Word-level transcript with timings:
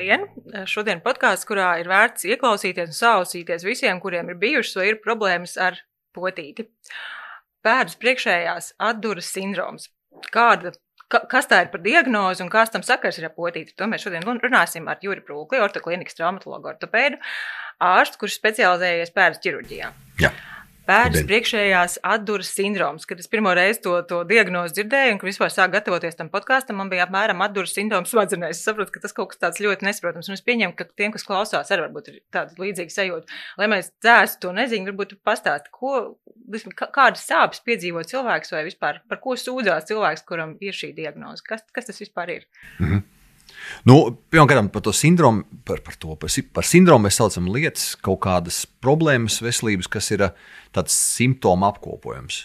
Labdien! 0.00 0.22
Šodien 0.64 1.02
podkāsts, 1.04 1.44
kurā 1.44 1.74
ir 1.82 1.88
vērts 1.90 2.24
ieklausīties 2.24 2.88
un 2.88 2.96
sausīties 2.96 3.66
visiem, 3.66 3.98
kuriem 4.00 4.30
ir 4.32 4.38
bijušas 4.40 4.78
vai 4.78 4.86
ir 4.88 5.00
problēmas 5.04 5.58
ar 5.60 5.76
potīti. 6.16 6.64
Pēdas 7.60 7.98
priekšējās 8.00 8.70
atduras 8.80 9.28
sindroms. 9.28 9.90
Kāda, 10.32 10.72
ka, 11.12 11.20
kas 11.28 11.50
tā 11.50 11.66
ir 11.66 11.68
par 11.74 11.84
diagnozi 11.84 12.40
un 12.40 12.48
kāds 12.48 12.72
tam 12.72 12.86
sakars 12.86 13.20
ir 13.20 13.28
ar 13.28 13.34
potīti? 13.36 13.76
To 13.76 13.90
mēs 13.92 14.06
šodien 14.06 14.24
runāsim 14.24 14.88
ar 14.88 15.04
Juri 15.04 15.20
Prūkli, 15.20 15.60
ortoklinikas 15.60 16.16
traumatologu 16.16 16.72
ortopēdu, 16.72 17.20
ārstu, 17.84 18.22
kurš 18.24 18.40
specializējies 18.40 19.12
pēdas 19.12 19.44
ķirurģijā. 19.44 19.92
Jā. 20.24 20.32
Pēdas 20.90 21.22
priekšējās 21.28 21.92
atduras 22.02 22.48
sindroms. 22.50 23.06
Kad 23.06 23.20
es 23.22 23.30
pirmo 23.30 23.52
reizi 23.54 23.82
to, 23.84 23.92
to 24.10 24.22
diagnozi 24.26 24.80
dzirdēju, 24.80 25.12
un 25.14 25.20
kad 25.20 25.30
vispār 25.30 25.52
sāku 25.54 25.76
gatavoties 25.76 26.18
tam 26.18 26.30
podkāstam, 26.32 26.80
man 26.80 26.90
bija 26.90 27.04
apmēram 27.06 27.44
atduras 27.46 27.76
sindroms 27.76 28.10
smadzenēs. 28.10 28.58
Es 28.58 28.66
saprotu, 28.66 28.94
ka 28.96 29.04
tas 29.04 29.14
kaut 29.14 29.30
kas 29.30 29.42
tāds 29.44 29.62
ļoti 29.62 29.86
nesaprotams. 29.86 30.30
Un 30.30 30.38
es 30.38 30.42
pieņemu, 30.46 30.74
ka 30.78 30.88
tiem, 30.90 31.14
kas 31.14 31.26
klausās, 31.28 31.70
arī 31.70 31.86
varbūt 31.86 32.10
ir 32.10 32.18
tāda 32.34 32.58
līdzīga 32.58 32.96
sajūta. 32.96 33.38
Lai 33.60 33.70
mēs 33.70 33.92
dzēstu 34.02 34.42
to 34.48 34.56
nezinu, 34.56 34.90
varbūt 34.90 35.14
pastāst, 35.26 35.70
ko, 35.70 36.18
kādas 36.80 37.22
sāpes 37.28 37.62
piedzīvo 37.66 38.02
cilvēks 38.10 38.50
vai 38.56 38.66
vispār 38.66 39.00
par 39.06 39.22
ko 39.22 39.38
sūdzās 39.38 39.86
cilvēks, 39.92 40.26
kuram 40.26 40.58
ir 40.64 40.74
šī 40.74 40.90
diagnoze. 40.98 41.46
Kas, 41.46 41.62
kas 41.70 41.92
tas 41.92 42.02
vispār 42.02 42.34
ir? 42.40 42.50
-hmm. 42.80 43.06
Nu, 43.88 43.96
Pirmkārt, 44.32 44.70
par 44.74 44.84
to 44.84 44.92
sindromu, 44.96 45.44
par, 45.66 45.80
par, 45.86 45.96
to, 46.00 46.14
par, 46.20 46.32
par 46.54 46.66
sindromu 46.66 47.08
mēs 47.08 47.18
saucam 47.20 47.48
lietas, 47.52 47.92
kaut 48.02 48.22
kādas 48.26 48.62
problēmas 48.84 49.40
veselības, 49.44 49.88
kas 49.90 50.10
ir 50.14 50.30
tāds 50.76 50.96
simptomu 50.96 51.68
apkopojums. 51.70 52.44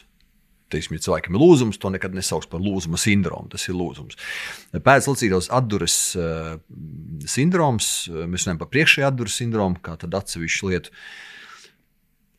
Teiksim, 0.74 0.96
ja 0.98 1.04
cilvēkam 1.06 1.36
ir 1.38 1.44
lūzums, 1.44 1.78
to 1.78 1.92
nekad 1.94 2.16
nesauks 2.18 2.50
par 2.50 2.64
lūzuma 2.64 2.98
sindromu. 2.98 3.52
Tas 3.52 3.68
ir 3.70 3.78
lūzums. 3.78 4.18
Pēc 4.74 5.08
locītos 5.12 5.52
atduras 5.54 5.98
uh, 6.18 6.56
sindroms, 7.30 7.90
mēs 8.10 8.48
runājam 8.48 8.64
par 8.64 8.72
priekšējā 8.74 9.12
atduras 9.12 9.38
sindromu, 9.38 9.78
kā 9.86 9.94
tādu 10.02 10.18
atsevišķu 10.18 10.72
lietu. 10.72 10.96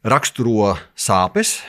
Raksturo 0.07 0.73
sāpes, 0.99 1.61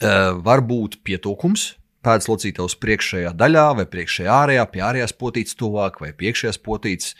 uh, 0.00 0.32
var 0.44 0.64
būt 0.64 1.02
pietūkums, 1.04 1.74
pēdas 2.06 2.28
locītavas 2.30 2.78
priekšējā 2.82 3.34
daļā 3.38 3.66
vai 3.80 3.86
priekšējā 3.90 4.32
ārējā, 4.34 4.64
pie 4.72 4.82
ārējās 4.86 5.14
potītes 5.18 5.58
tuvāk 5.58 6.00
vai 6.02 6.14
priekšējās 6.16 6.60
potītes. 6.64 7.14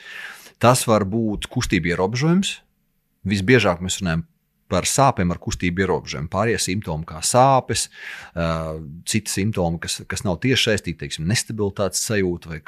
Tas 0.63 0.87
var 0.91 1.07
būt 1.07 1.47
kustība 1.53 1.95
ierobežojums. 1.95 2.59
Visbiežāk 3.29 3.83
mēs 3.85 4.01
runājam 4.03 4.27
par 4.69 4.85
sāpēm 4.89 5.33
ar 5.33 5.41
kustību 5.41 5.85
ierobežojumu. 5.85 6.29
Pārējie 6.33 6.59
simptomi, 6.61 7.07
kā 7.09 7.23
sāpes, 7.25 7.87
uh, 8.37 8.77
citi 9.09 9.33
simptomi, 9.33 9.81
kas, 9.81 10.03
kas 10.11 10.25
nav 10.27 10.41
tieši 10.45 10.73
saistīti, 10.73 10.99
teiksim, 11.05 11.29
nestabilitātes 11.31 12.05
sajūta 12.05 12.53
vai, 12.53 12.61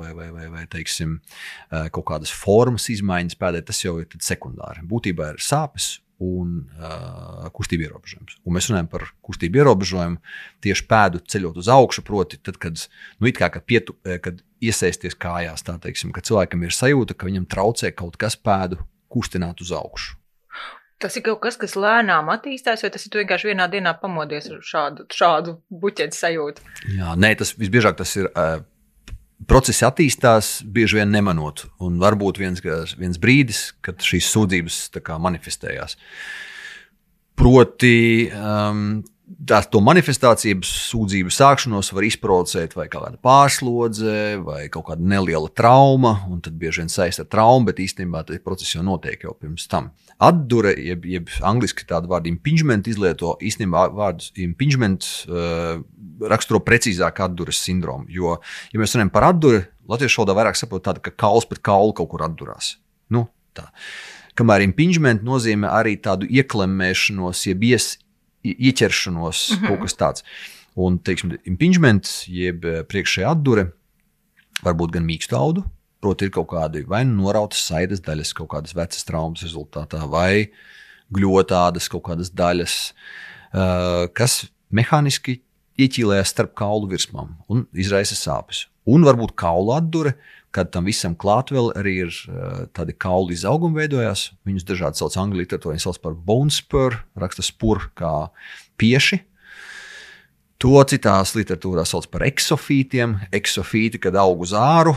vai, 0.00 0.10
vai, 0.18 0.30
vai, 0.34 0.48
vai 0.56 0.64
teiksim, 0.70 1.20
uh, 1.20 1.86
kaut 1.94 2.08
kādas 2.10 2.34
formas 2.34 2.88
izmaiņas 2.90 3.38
pēdē, 3.38 3.62
tas 3.70 3.84
jau 3.84 4.00
ir 4.02 4.18
sekundāri. 4.18 4.82
Būtībā 4.90 5.34
ir 5.34 5.44
sāpes 5.44 5.92
un 6.22 6.56
uh, 6.78 7.46
kustību 7.54 7.88
ierobežojums. 7.88 8.38
Un 8.46 8.56
mēs 8.56 8.68
runājam 8.70 8.88
par 8.92 9.06
kustību 9.26 9.60
ierobežojumu 9.60 10.20
tieši 10.64 10.86
pēdu 10.90 11.22
ceļot 11.30 11.60
uz 11.62 11.70
augšu, 11.74 12.04
proti, 12.06 12.38
tad, 12.38 12.58
kad, 12.62 12.82
nu, 13.18 13.30
kā, 13.34 13.50
kad, 13.54 13.64
pietu, 13.66 13.96
kad 14.04 14.42
iesaisties 14.64 15.18
kājās, 15.18 15.64
tā 15.66 15.76
teiksim, 15.82 16.14
ka 16.14 16.24
cilvēkam 16.24 16.66
ir 16.66 16.74
sajūta, 16.74 17.16
ka 17.18 17.28
viņam 17.28 17.48
traucē 17.50 17.90
kaut 17.96 18.18
kas 18.20 18.38
pēdu 18.38 18.80
kustināt 19.12 19.62
uz 19.64 19.72
augšu. 19.74 20.18
Tas 21.02 21.18
ir 21.18 21.24
kaut 21.26 21.42
kas, 21.42 21.58
kas 21.60 21.74
lēnām 21.76 22.30
attīstās, 22.32 22.84
vai 22.84 22.90
tas 22.94 23.02
ir 23.04 23.18
vienkārši 23.18 23.50
vienā 23.50 23.66
dienā 23.68 23.92
pamodies 24.00 24.46
ar 24.54 24.62
šādu, 24.64 25.08
šādu 25.12 25.58
buķetu 25.82 26.16
sajūtu? 26.16 26.64
Jā, 26.94 27.16
nē, 27.20 27.34
tas 27.40 27.52
visbiežāk 27.58 27.98
tas 27.98 28.14
ir. 28.20 28.30
Uh, 28.32 28.62
procesi 29.48 29.84
attīstās, 29.86 30.58
bieži 30.64 31.00
vien 31.00 31.12
nemanot. 31.12 31.66
Un 31.84 31.98
varbūt 32.02 32.40
viens, 32.42 32.62
viens 32.98 33.20
brīdis, 33.20 33.66
kad 33.84 34.02
šīs 34.04 34.30
sūdzības 34.34 34.80
manifestējās. 35.20 35.98
Proti, 37.34 38.30
um, 38.30 39.02
tās 39.48 39.66
to 39.72 39.80
manifestāciju, 39.84 40.60
sūdzību 40.68 41.32
sākšanos 41.34 41.90
var 41.96 42.06
izprovocēt 42.06 42.76
vai 42.78 42.86
kāda 42.92 43.18
pārslodze, 43.24 44.38
vai 44.44 44.66
kaut 44.72 44.88
kāda 44.90 45.14
neliela 45.14 45.50
trauma, 45.50 46.20
un 46.30 46.42
tad 46.44 46.58
bieži 46.60 46.84
vien 46.84 46.92
saistīta 46.92 47.26
ar 47.26 47.32
traumu, 47.34 47.68
bet 47.70 47.82
īstenībā 47.82 48.24
tas 48.28 48.42
process 48.44 48.76
jau 48.76 48.84
notiek 48.86 49.26
jau 49.26 49.34
pirms 49.38 49.66
tam. 49.70 49.90
Atdure, 50.22 50.70
jeb, 50.78 51.04
jeb 51.10 51.30
angļuiski 51.42 51.86
tādu 51.90 52.08
vārdu 52.12 52.30
impingement 52.30 52.86
izlieto, 52.86 53.34
īstenībā 53.42 53.88
vārdu 53.96 54.30
impingement 54.44 55.06
uh, 55.26 55.80
raksturo 56.30 56.60
precīzāk 56.62 57.18
atdures 57.26 57.58
sindromu. 57.64 58.06
Jo, 58.12 58.36
ja 58.72 58.80
mēs 58.80 58.94
runājam 58.94 59.12
par 59.14 59.28
atduri, 59.32 59.64
latviešu 59.90 60.22
valodā 60.22 60.38
vairāk 60.38 60.58
saprot 60.58 60.84
tādu, 60.86 61.02
ka 61.04 61.14
kauls 61.24 61.48
pret 61.50 61.62
kaulu 61.66 61.96
kaut 61.98 62.12
kur 62.12 62.24
atdurās. 62.26 62.76
Nu, 63.12 63.26
tā. 63.56 63.68
Kamēr 64.38 64.64
impingement 64.64 65.22
nozīmē 65.26 65.70
arī 65.70 65.96
tādu 66.02 66.26
ieklemmēšanos, 66.30 67.44
jeb 67.50 67.66
ies, 67.70 67.94
ieķeršanos, 68.44 69.44
mm 69.50 69.56
-hmm. 69.56 69.68
kaut 69.68 69.80
kas 69.82 69.98
tāds. 69.98 70.26
Un, 70.74 70.98
teiksim, 70.98 71.36
impingement, 71.46 72.08
jeb 72.26 72.64
eh, 72.64 72.82
priekšējā 72.82 73.30
atdure, 73.30 73.68
var 74.62 74.74
būt 74.74 74.96
gan 74.96 75.06
mīkstu 75.06 75.36
audu, 75.38 75.62
proti, 76.04 76.28
ir 76.28 76.34
kaut 76.34 76.50
kādi 76.52 76.84
vai 76.88 77.02
nu 77.08 77.24
norautas 77.24 77.64
saites 77.64 78.04
daļas, 78.04 78.34
kaut 78.36 78.52
kādas 78.52 78.76
vecas 78.76 79.08
traumas 79.08 79.44
rezultātā, 79.46 80.04
vai 80.10 80.50
gļotādas 81.14 81.88
kaut 81.92 82.04
kādas 82.10 82.32
daļas, 82.36 82.76
uh, 82.92 84.04
kas 84.16 84.44
mehāniski 84.74 85.40
ieķīlējās 85.80 86.32
starp 86.34 86.54
kaulu 86.58 86.90
virsmām 86.92 87.34
un 87.50 87.66
izraisa 87.72 88.16
sāpes. 88.18 88.66
Un 88.84 89.06
varbūt 89.06 89.32
kaulu 89.40 89.72
atdure, 89.78 90.14
kad 90.54 90.70
tam 90.70 90.86
visam 90.86 91.16
klāt 91.18 91.50
vēl 91.54 91.72
arī 91.74 91.94
ir 92.04 92.16
uh, 92.28 92.64
tādi 92.76 92.94
kaulu 92.94 93.34
izaugumi 93.34 93.80
veidojās. 93.82 94.28
Viņus 94.46 94.66
dažādi 94.68 95.00
sauc 95.00 95.16
angļu 95.18 95.42
literatūrā, 95.42 95.74
viņi 95.74 95.86
sauc 95.86 96.02
par 96.04 96.14
bone 96.14 96.52
spur, 96.54 97.00
raksta 97.18 97.42
spur 97.46 97.88
kā 97.98 98.14
pieši. 98.78 99.24
To 100.62 100.78
citās 100.88 101.34
literatūrā 101.36 101.82
sauc 101.88 102.06
par 102.12 102.22
eksofītiem. 102.28 103.18
Eksofīti, 103.34 103.98
kad 104.00 104.14
aug 104.16 104.46
uz 104.46 104.54
āru. 104.56 104.94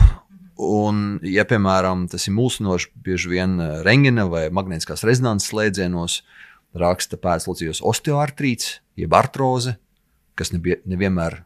Un, 0.58 1.20
ja, 1.22 1.44
piemēram, 1.46 2.08
tas 2.10 2.26
ir 2.26 2.34
mulsinoši, 2.34 2.90
bieži 3.06 3.30
vien 3.30 3.58
rengena 3.86 4.24
vai 4.26 4.48
magnētiskās 4.50 5.04
rezonanses 5.06 5.52
slēdzienos, 5.52 6.16
raksta 6.78 7.18
pēclocījos 7.22 7.80
osteoartrīts, 7.86 8.80
jeb 8.98 9.14
artroze, 9.14 9.76
kas 10.38 10.50
nebie, 10.54 10.80
nevienmēr 10.88 11.44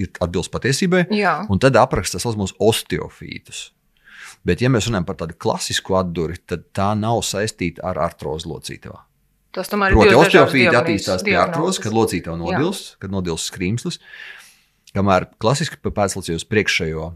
ir 0.00 0.10
atbilst 0.24 0.52
patiesībai. 0.54 1.04
Jā. 1.14 1.42
Un 1.52 1.60
tad 1.62 1.76
apraksta 1.78 2.20
saucamos 2.22 2.54
osteofītus. 2.62 3.68
Bet, 4.44 4.60
ja 4.64 4.70
mēs 4.72 4.88
runājam 4.88 5.06
par 5.08 5.18
tādu 5.20 5.36
klasisku 5.40 5.96
atduri, 5.98 6.38
tad 6.48 6.66
tā 6.76 6.90
nav 6.98 7.22
saistīta 7.24 7.84
ar 7.90 8.00
artrozi 8.06 8.48
locītavā. 8.50 9.02
Tas 9.54 9.70
tomēr 9.70 9.94
Proti, 9.94 10.16
osteofīti 10.18 10.74
attīstās 10.74 11.22
pie 11.24 11.36
artrozes, 11.38 11.78
kad 11.84 11.94
locītava 11.94 12.34
nodilst, 12.40 12.96
kad 13.02 13.12
nodilst 13.14 13.52
skrīmslis. 13.52 14.00
Kamēr 14.94 15.28
klasiski 15.42 15.78
pēclocījos 15.84 16.46
priekšējo 16.50 17.12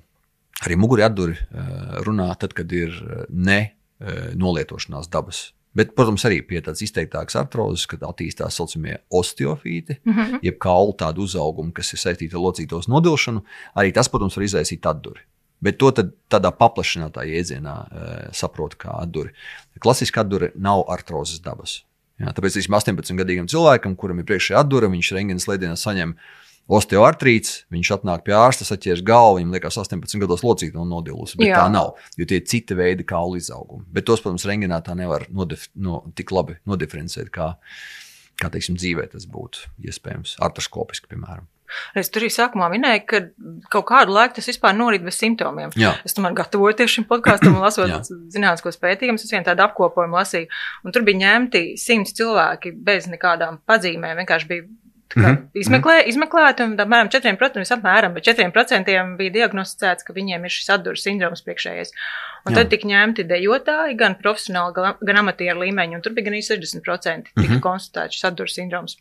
arī 0.66 0.78
muguri 0.80 1.04
atduri 1.06 1.36
eh, 1.36 2.00
runā, 2.06 2.30
tad, 2.40 2.56
kad 2.56 2.72
ir 2.72 2.94
eh, 2.94 3.22
ne 3.30 3.60
eh, 3.62 4.34
nolietošanās 4.38 5.10
dabas 5.12 5.48
Bet, 5.76 5.92
protams, 5.94 6.24
arī 6.26 6.40
pie 6.42 6.58
tādas 6.64 6.80
izteiktākas 6.82 7.36
artrozes, 7.38 7.84
kad 7.86 8.02
attīstās 8.02 8.56
tā 8.56 8.64
saucamie 8.64 8.96
osteofīti, 9.14 9.98
mm 10.02 10.12
-hmm. 10.12 10.38
jeb 10.42 10.56
kaulu 10.58 10.94
tādu 10.98 11.22
uzaugumu, 11.22 11.72
kas 11.72 11.92
ir 11.92 12.00
saistīta 12.02 12.34
ar 12.34 12.42
locītos 12.42 12.88
nodilšanu, 12.88 13.42
arī 13.76 13.92
tas, 13.94 14.08
protams, 14.08 14.36
var 14.36 14.44
izraisīt 14.44 14.86
atduri. 14.86 15.20
Bet 15.60 15.78
to 15.78 15.90
tādā 16.30 16.50
paplašinātā 16.54 17.22
jēdzienā 17.26 17.76
saprot 18.32 18.74
kā 18.74 19.02
atduri. 19.02 19.30
Klasiska 19.78 20.20
atdure 20.20 20.52
nav 20.54 20.84
artrozes 20.88 21.40
dabas. 21.40 21.84
Jā, 22.18 22.32
tāpēc 22.34 22.56
18 22.58 23.14
gadīgam 23.18 23.46
cilvēkam, 23.46 23.96
kuram 23.96 24.18
ir 24.18 24.24
priekšējā 24.24 24.58
atdure, 24.58 24.88
viņš 24.88 25.12
rengens 25.14 25.46
lēdienā 25.46 25.76
saņem 25.76 26.16
osteoartrīts, 26.68 27.64
viņš 27.72 27.92
atnāk 27.96 28.24
pie 28.26 28.34
ārsta, 28.36 28.66
saķers 28.68 29.02
galvu, 29.06 29.40
viņam 29.40 29.54
liekas, 29.56 29.78
18 29.80 30.22
gados 30.22 30.44
locīta 30.44 30.80
un 30.82 30.90
nodilus. 30.92 31.34
Bet 31.38 31.50
Jā. 31.50 31.62
tā 31.62 31.72
nav, 31.72 31.94
jo 32.20 32.28
tie 32.28 32.40
ir 32.42 32.48
citi 32.48 32.76
veidi 32.78 33.06
kaulu 33.08 33.40
izaugumi. 33.40 33.86
Bet 33.92 34.08
tos, 34.08 34.22
protams, 34.24 34.46
rengenā 34.48 34.80
tā 34.84 34.96
nevar 34.98 35.26
nodif, 35.32 35.68
no, 35.74 36.02
tik 36.18 36.34
labi 36.36 36.58
nodiferencēt, 36.68 37.32
kā, 37.34 37.54
kā 38.38 38.50
teiksim, 38.52 38.76
dzīvē 38.80 39.08
tas 39.14 39.28
būtu 39.30 39.70
iespējams, 39.88 40.36
artroskopiski, 40.44 41.10
piemēram. 41.14 41.48
Es 41.98 42.08
tur 42.08 42.24
arī 42.24 42.30
sākumā 42.32 42.68
minēju, 42.72 43.02
ka 43.08 43.18
kaut 43.72 43.86
kādu 43.90 44.14
laiku 44.16 44.38
tas 44.38 44.48
vispār 44.48 44.72
norit 44.76 45.02
bez 45.04 45.18
simptomiem. 45.20 45.72
Jā. 45.76 45.94
Es 46.06 46.16
tomēr 46.16 46.32
gatavojoties 46.38 46.94
šim 46.94 47.04
podkāstam 47.10 47.58
un 47.58 47.64
lasot 47.64 48.08
zinātniskos 48.32 48.80
pētījumus, 48.80 49.26
es 49.26 49.34
vienu 49.34 49.44
tādu 49.48 49.66
apkopojumu 49.66 50.16
lasīju. 50.16 50.48
Un 50.84 50.96
tur 50.96 51.04
bija 51.04 51.20
ņemti 51.26 51.64
simts 51.80 52.16
cilvēki 52.16 52.72
bez 52.88 53.10
nekādām 53.12 53.60
pazīmēm. 53.68 54.22
Vienkārši 54.22 54.48
bija 54.48 54.64
Mm 55.16 55.24
-hmm. 55.24 55.36
Izmeklē, 55.54 56.02
izmeklēt, 56.06 56.60
un 56.60 56.74
apmēram 56.76 57.08
4%, 57.08 57.72
apmēram 57.76 58.16
4% 58.20 59.16
bija 59.16 59.32
diagnosticēts, 59.36 60.04
ka 60.04 60.12
viņiem 60.12 60.44
ir 60.44 60.52
šis 60.52 60.68
atdūras 60.76 61.02
sindroms 61.06 61.42
priekšējais. 61.46 61.92
Un 62.44 62.52
Jā. 62.52 62.56
tad 62.58 62.70
tika 62.70 62.88
ņemti 62.88 63.24
dejotāji, 63.24 63.96
gan 63.96 64.16
profesionāli, 64.22 64.74
gan 65.00 65.16
amatieru 65.16 65.64
līmeņi, 65.64 65.94
un 65.94 66.02
tur 66.02 66.12
bija 66.12 66.24
gan 66.28 66.34
60% 66.34 67.24
tika 67.24 67.40
mm 67.40 67.44
-hmm. 67.44 67.60
konstatēts 67.60 68.14
šis 68.14 68.28
atdūras 68.30 68.54
sindroms. 68.54 68.98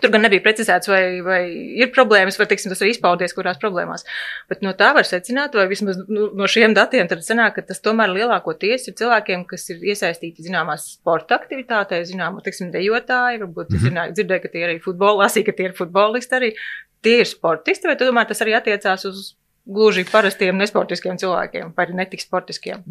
Tur 0.00 0.08
gan 0.08 0.22
nebija 0.24 0.40
precizēts, 0.40 0.88
vai, 0.88 1.20
vai 1.24 1.40
ir 1.76 1.90
problēmas, 1.92 2.38
vai 2.40 2.46
teiksim, 2.48 2.72
tas 2.72 2.80
var 2.80 2.88
izpaudties 2.88 3.34
kurās 3.36 3.58
problēmās. 3.60 4.06
Bet 4.48 4.62
no 4.64 4.72
tā 4.78 4.88
var 4.96 5.04
secināt, 5.04 5.52
vai 5.58 5.66
vismaz 5.68 6.00
nu, 6.08 6.30
no 6.38 6.48
šiem 6.48 6.72
datiem 6.76 7.10
tad 7.10 7.20
sanāk, 7.26 7.58
ka 7.58 7.66
tas 7.68 7.82
tomēr 7.84 8.14
lielākoties 8.14 8.88
ir 8.88 8.96
cilvēkiem, 8.98 9.44
kas 9.50 9.68
ir 9.74 9.84
iesaistīti 9.92 10.46
zināmās 10.46 10.88
sporta 10.94 11.36
aktivitātēs, 11.36 12.08
zināmā, 12.08 12.40
teiksim, 12.46 12.72
dejotāji, 12.72 13.42
varbūt 13.44 13.68
mm 13.68 13.76
-hmm. 13.76 13.84
zināja, 13.90 14.16
dzirdēja, 14.16 14.44
ka 14.46 14.52
tie 14.54 14.64
arī 14.70 14.80
futboli, 14.80 15.22
lasīja, 15.26 15.50
ka 15.50 15.56
tie 15.60 15.68
ir 15.68 15.76
futbolisti 15.76 16.40
arī. 16.40 16.50
Tie 17.02 17.18
ir 17.20 17.26
sportisti, 17.26 17.88
vai 17.90 17.96
tu 17.98 18.06
domā, 18.06 18.24
tas 18.26 18.40
arī 18.40 18.56
attiecās 18.56 19.04
uz 19.04 19.34
gluži 19.66 20.04
parastiem 20.10 20.58
nesportiskiem 20.58 21.18
cilvēkiem, 21.18 21.72
vai 21.76 21.86
netik 21.94 22.22
sportiskiem? 22.22 22.82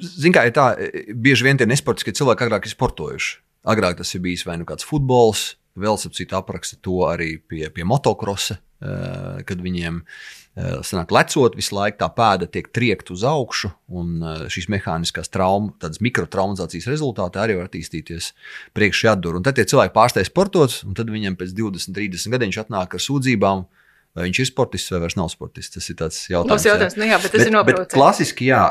Ziniet, 0.00 0.36
kā 0.36 0.46
ir 0.48 0.54
tā, 0.56 0.66
bieži 1.14 1.44
vien 1.44 1.60
tie 1.60 1.68
nesportiskie 1.68 2.14
cilvēki 2.16 2.46
agrāk 2.46 2.68
ir 2.68 2.74
sportojuši. 2.74 3.38
Agrāk 3.68 3.98
tas 3.98 4.14
ir 4.14 4.22
bijis 4.24 4.46
vai 4.48 4.56
nu 4.60 4.64
kāds 4.68 4.86
futbols, 4.88 5.60
Vēl 5.80 5.98
sapcīt 6.00 6.34
apraksta 6.36 6.78
to 6.84 7.02
arī 7.08 7.34
pie, 7.38 7.64
pie 7.72 7.86
motocrossa, 7.88 8.58
eh, 8.82 9.40
kad 9.48 9.62
viņiem 9.64 10.00
eh, 10.02 10.80
sanāk 10.86 11.12
lecot, 11.14 11.56
visu 11.56 11.76
laiku 11.76 12.00
tā 12.02 12.10
pēda 12.14 12.48
tiek 12.50 12.68
triekta 12.74 13.14
uz 13.16 13.24
augšu, 13.26 13.72
un 13.88 14.20
eh, 14.20 14.44
šīs 14.52 14.68
mehāniskās 14.72 15.32
traumas, 15.32 15.76
tādas 15.82 16.02
mikrotraumatizācijas 16.04 16.90
rezultātā 16.92 17.44
arī 17.44 17.58
var 17.60 17.70
attīstīties 17.70 18.32
priekšā 18.76 19.12
jādara. 19.12 19.40
Un 19.40 19.46
tad 19.46 19.58
tie 19.58 19.66
cilvēki 19.68 19.96
pārstāj 19.96 20.28
sportot, 20.28 20.80
un 20.86 20.96
tad 20.98 21.12
viņiem 21.12 21.38
pēc 21.40 21.56
20, 21.56 21.96
30 21.96 22.36
gadiem 22.36 22.52
viņš 22.52 22.62
atnāk 22.66 22.96
ar 22.96 23.06
sūdzībām. 23.08 23.68
Vai 24.10 24.24
viņš 24.26 24.38
ir 24.42 24.46
sportists 24.48 24.90
vai 24.90 24.98
vairs 25.04 25.14
nav 25.14 25.28
sportists? 25.30 25.76
Tas 25.76 25.86
ir 25.86 25.96
tāds 26.00 26.16
jautājums. 26.26 26.64
Jautājums, 26.66 26.96
jā. 26.96 26.98
Nu 26.98 27.06
jā, 27.06 27.18
bet 27.22 27.30
tas 27.30 27.44
bet, 27.44 27.46
ir 27.46 27.54
nopietns. 27.54 27.92
Klasiski, 27.94 28.48
jā, 28.50 28.64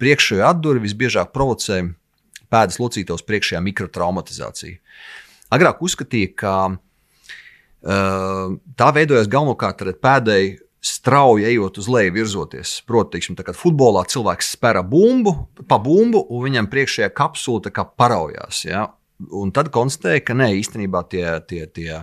priekšējā 0.00 0.46
atduri 0.48 0.80
visbiežāk 0.80 1.28
provocē 1.34 1.82
pēdas 2.52 2.78
locītos 2.80 3.24
priekšējā 3.28 3.60
mikrotraumatizācija. 3.68 4.78
Agrāk 5.52 5.82
uzskatīja, 5.84 6.32
ka 6.38 6.54
uh, 6.72 8.54
tā 8.78 8.92
veidojas 8.96 9.30
galvenokārt 9.30 9.84
ar 9.84 9.92
pēdēju 10.00 10.60
strauji 10.82 11.46
ejot 11.46 11.78
uz 11.78 11.88
leju, 11.92 12.14
virzoties. 12.16 12.74
Proti, 12.88 13.16
teiksim, 13.16 13.36
kad 13.38 13.54
futbolā 13.54 14.02
cilvēks 14.10 14.50
spēra 14.56 14.82
bumbu, 14.82 15.36
pa 15.70 15.78
bumbu, 15.82 16.24
un 16.26 16.42
viņam 16.48 16.68
priekšējā 16.72 17.12
kapsula 17.14 17.86
paraujās. 17.86 18.64
Ja? 18.66 18.88
Un 19.30 19.52
tad 19.54 19.70
konstatēja, 19.74 20.24
ka 20.26 20.34
nē, 20.34 20.50
īstenībā 20.58 21.04
tie, 21.12 21.26
tie, 21.46 21.68
tie 21.70 22.00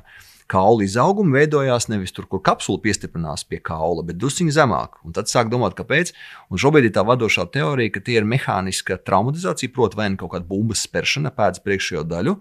kaula 0.49 0.83
izauguma 0.85 1.37
veidojās 1.37 1.87
nevis 1.91 2.13
tur, 2.15 2.25
kur 2.29 2.41
kapsula 2.45 2.81
piestiprinās 2.83 3.45
pie 3.47 3.59
kaula, 3.63 4.03
bet 4.05 4.17
drusciņā 4.19 4.55
zemāk. 4.55 4.97
Un 5.05 5.13
tad 5.15 5.29
sāk 5.31 5.51
domāt, 5.51 5.75
kāpēc. 5.77 6.11
Un 6.49 6.61
šobrīd 6.61 6.89
ir 6.89 6.93
tā 6.95 7.03
vadošā 7.07 7.45
teorija, 7.53 7.93
ka 7.95 8.03
tie 8.05 8.17
ir 8.19 8.27
mehāniska 8.29 8.99
traumatizācija, 9.05 9.73
proti, 9.75 9.99
vai 9.99 10.09
nu 10.13 10.19
kaut 10.21 10.33
kāda 10.35 10.49
bumbas 10.49 10.83
spēršana 10.87 11.31
pēc 11.37 11.61
priekšējo 11.65 12.05
daļu. 12.09 12.35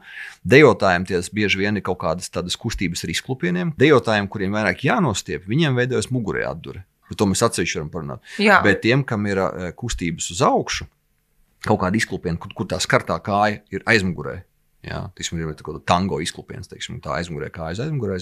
Dejotājiem 0.48 1.08
tas 1.12 1.32
bieži 1.34 1.62
vien 1.62 1.80
ir 1.80 1.84
kaut 1.86 2.00
kādas 2.04 2.32
tādas 2.32 2.56
kustības 2.60 3.04
ar 3.04 3.14
izklupieniem. 3.14 3.74
Dejotājiem, 3.80 4.30
kuriem 4.32 4.56
vairāk 4.56 4.86
jānostiep, 4.88 5.48
viņiem 5.48 5.76
veidojas 5.78 6.12
mugurē 6.14 6.48
atdure. 6.48 6.84
Par 7.08 7.16
to 7.16 7.28
mēs 7.28 7.44
atsevišķi 7.44 7.80
varam 7.80 7.92
parunāt. 7.92 8.36
Jā. 8.40 8.60
Bet 8.64 8.82
tiem, 8.84 9.04
kam 9.08 9.24
ir 9.28 9.40
uh, 9.40 9.70
kustības 9.76 10.28
uz 10.34 10.42
augšu, 10.44 10.88
kaut 11.64 11.80
kāda 11.82 11.98
izklupiena, 11.98 12.38
kur, 12.40 12.52
kur 12.56 12.68
tā 12.68 12.80
skartā 12.82 13.16
kāja 13.24 13.62
ir 13.72 13.84
aizmugurē, 13.88 14.42
Jā, 14.86 15.00
tiksim, 15.18 15.40
ir 15.42 15.48
kaut 15.58 15.64
kāda 15.72 15.80
tango 15.90 16.20
izklupiens, 16.22 16.68
teiksim, 16.70 17.00
tā 17.02 17.16
aizmugurē, 17.16 17.48
kā 17.50 17.66
aiz 17.72 17.80
aizmugurē. 17.82 18.18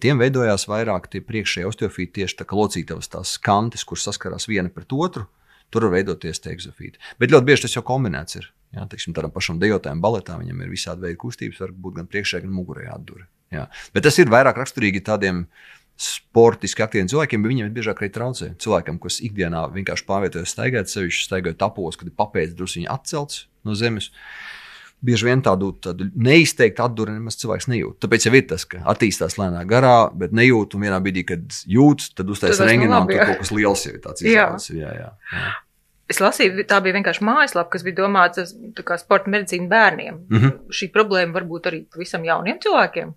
Tiem 0.00 0.20
veidojās 0.22 0.64
vairāk 0.70 1.10
tie 1.12 1.20
priekšējie 1.20 1.66
osteofīti, 1.68 2.22
tieši 2.22 2.38
tā 2.38 2.46
kā 2.48 2.56
locītavas 2.56 3.10
tās 3.12 3.34
kantes, 3.44 3.84
kuras 3.88 4.06
saskarās 4.08 4.48
viena 4.48 4.72
pret 4.72 4.94
otru. 4.96 5.26
Tur 5.68 5.84
var 5.84 5.98
veidoties 5.98 6.40
tie 6.40 6.54
egzofīti. 6.54 6.96
Bet 7.20 7.34
ļoti 7.34 7.44
bieži 7.44 7.66
tas 7.66 7.74
jau 7.76 7.82
kombinēts 7.84 8.38
ir. 8.38 8.46
Jā, 8.72 8.86
teiksim, 8.88 9.12
tādam 9.16 9.32
pašam 9.34 9.58
dejotājam, 9.60 10.00
baletā 10.00 10.38
viņam 10.40 10.62
ir 10.64 10.70
visādi 10.72 11.04
veidi 11.04 11.18
kustības, 11.20 11.60
var 11.60 11.74
būt 11.76 11.98
gan 11.98 12.08
priekšējā, 12.08 12.46
gan 12.46 12.54
mugurējā 12.56 12.94
atdure. 12.94 13.26
Jā. 13.52 13.66
Bet 13.92 14.06
tas 14.08 14.16
ir 14.20 14.32
vairāk 14.32 14.56
raksturīgi 14.60 15.04
tādiem 15.04 15.44
sportiski 16.00 16.84
aktīviem 16.84 17.10
cilvēkiem, 17.12 17.44
bet 17.44 17.52
viņiem 17.52 17.68
ir 17.68 17.74
biežāk 17.76 18.00
arī 18.00 18.08
traucē. 18.14 18.54
Cilvēkam, 18.64 19.00
kas 19.02 19.20
ikdienā 19.24 19.66
vienkārši 19.76 20.08
pārvietojas, 20.08 20.56
staigājot, 20.56 20.92
sevišķi 20.92 21.28
staigājot 21.28 21.60
tapos, 21.60 22.00
kad 22.00 22.08
ir 22.08 22.16
papēdis 22.16 22.56
drusku 22.56 22.84
atcelts 22.92 23.44
no 23.68 23.76
zemes. 23.76 24.08
Uh, 24.08 24.67
bieži 25.04 25.28
vien 25.28 25.42
tādu, 25.44 25.70
tādu 25.84 26.08
neizteiktu 26.14 26.82
atduri 26.84 27.14
nemaz 27.14 27.38
cilvēks 27.40 27.68
nejūt. 27.70 27.98
Tāpēc 28.02 28.26
jau 28.26 28.34
ir 28.34 28.46
tas, 28.50 28.64
ka 28.68 28.82
attīstās 28.92 29.38
lēnā 29.38 29.62
garā, 29.68 30.10
bet 30.18 30.34
nejūt, 30.36 30.74
un 30.74 30.86
vienā 30.86 30.98
brīdī, 31.04 31.24
kad 31.28 31.60
jūt, 31.70 32.10
tad 32.18 32.30
uztaisīs 32.34 32.64
rengenā, 32.66 33.02
un 33.04 33.10
tur 33.10 33.22
kaut 33.22 33.42
kas 33.44 33.54
liels 33.54 33.86
jau 33.86 33.94
ir 33.94 34.02
tāds 34.04 34.24
izrādes. 34.24 34.70
Jā. 34.72 34.80
Jā, 34.88 34.92
jā, 34.98 35.14
jā. 35.32 35.54
Es 36.08 36.22
lasīju, 36.24 36.64
tā 36.68 36.80
bija 36.80 36.96
vienkārši 36.96 37.24
mājaslapa, 37.28 37.68
kas 37.74 37.84
bija 37.84 37.98
domāta 38.00 38.46
kā 38.80 38.96
sporta 39.00 39.30
medicīna 39.30 39.68
bērniem. 39.68 40.20
Mm 40.24 40.38
-hmm. 40.38 40.52
Šī 40.72 40.90
problēma 40.92 41.36
var 41.36 41.44
būt 41.44 41.68
arī 41.68 41.84
pavisam 41.84 42.24
jauniem 42.24 42.58
cilvēkiem. 42.64 43.12